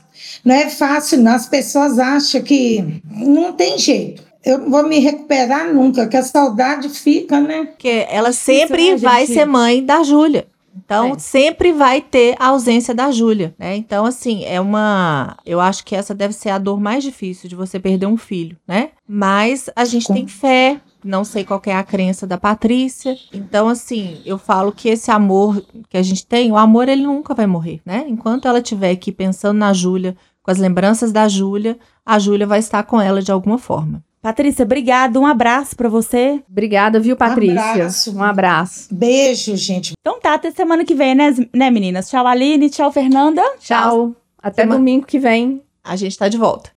não 0.46 0.54
é 0.54 0.70
fácil, 0.70 1.20
não. 1.20 1.32
As 1.32 1.48
pessoas 1.48 1.98
acham 1.98 2.42
que 2.42 3.02
não 3.10 3.54
tem 3.54 3.78
jeito. 3.78 4.31
Eu 4.44 4.58
não 4.58 4.70
vou 4.72 4.84
me 4.84 5.00
recuperar 5.00 5.74
nunca, 5.74 6.08
que 6.08 6.18
a 6.18 6.24
saudade 6.24 6.90
fica, 6.90 7.40
né? 7.40 7.66
Porque 7.66 8.06
ela 8.10 8.32
sempre 8.32 8.82
Isso, 8.82 9.04
né, 9.04 9.10
vai 9.10 9.26
gente... 9.26 9.36
ser 9.36 9.46
mãe 9.46 9.86
da 9.86 10.04
Júlia. 10.04 10.48
Então, 10.76 11.14
é. 11.14 11.20
sempre 11.20 11.72
vai 11.74 12.02
ter 12.02 12.36
a 12.40 12.48
ausência 12.48 12.94
da 12.94 13.12
Júlia, 13.12 13.54
né? 13.60 13.76
Então, 13.76 14.06
assim, 14.06 14.44
é 14.46 14.60
uma. 14.60 15.38
Eu 15.46 15.60
acho 15.60 15.84
que 15.84 15.96
essa 15.96 16.16
deve 16.16 16.34
ser 16.34 16.50
a 16.50 16.58
dor 16.58 16.80
mais 16.80 17.04
difícil 17.04 17.50
de 17.50 17.56
você 17.56 17.80
perder 17.80 18.06
um 18.06 18.18
filho, 18.18 18.58
né? 18.68 18.90
Mas 19.08 19.70
a 19.76 19.86
gente 19.86 20.08
Com... 20.08 20.14
tem 20.14 20.28
fé. 20.28 20.80
Não 21.04 21.24
sei 21.24 21.44
qual 21.44 21.60
é 21.66 21.74
a 21.74 21.84
crença 21.84 22.28
da 22.28 22.38
Patrícia. 22.38 23.18
Então, 23.34 23.68
assim, 23.68 24.22
eu 24.24 24.38
falo 24.38 24.72
que 24.72 24.88
esse 24.88 25.10
amor 25.10 25.66
que 25.90 25.98
a 25.98 26.04
gente 26.04 26.26
tem, 26.26 26.52
o 26.52 26.58
amor, 26.58 26.88
ele 26.88 27.02
nunca 27.02 27.34
vai 27.34 27.48
morrer, 27.48 27.82
né? 27.84 28.06
Enquanto 28.08 28.48
ela 28.48 28.60
estiver 28.60 28.92
aqui 28.92 29.12
pensando 29.12 29.58
na 29.58 29.74
Júlia, 29.74 30.16
com 30.44 30.52
as 30.52 30.60
lembranças 30.60 31.12
da 31.12 31.28
Júlia, 31.28 31.78
a 32.06 32.20
Júlia 32.20 32.46
vai 32.46 32.60
estar 32.60 32.84
com 32.84 33.02
ela 33.02 33.22
de 33.22 33.32
alguma 33.32 33.58
forma. 33.58 34.04
Patrícia, 34.22 34.64
obrigada. 34.64 35.20
Um 35.20 35.26
abraço 35.26 35.76
para 35.76 35.90
você. 35.90 36.44
Obrigada, 36.50 37.00
viu, 37.00 37.18
Patrícia? 37.18 37.60
Abraço. 37.60 38.16
Um 38.16 38.24
abraço. 38.24 38.88
Beijo, 38.94 39.56
gente. 39.58 39.94
Então 40.00 40.20
tá, 40.20 40.36
até 40.36 40.52
semana 40.52 40.86
que 40.86 40.94
vem, 40.94 41.16
né, 41.16 41.36
né 41.54 41.72
meninas? 41.72 42.10
Tchau, 42.10 42.28
Aline. 42.28 42.70
Tchau, 42.70 42.92
Fernanda. 42.92 43.42
Tchau. 43.60 44.16
Até 44.38 44.62
Sema... 44.62 44.76
domingo 44.76 45.08
que 45.08 45.18
vem. 45.18 45.62
A 45.84 45.96
gente 45.96 46.18
tá 46.18 46.28
de 46.28 46.38
volta. 46.38 46.70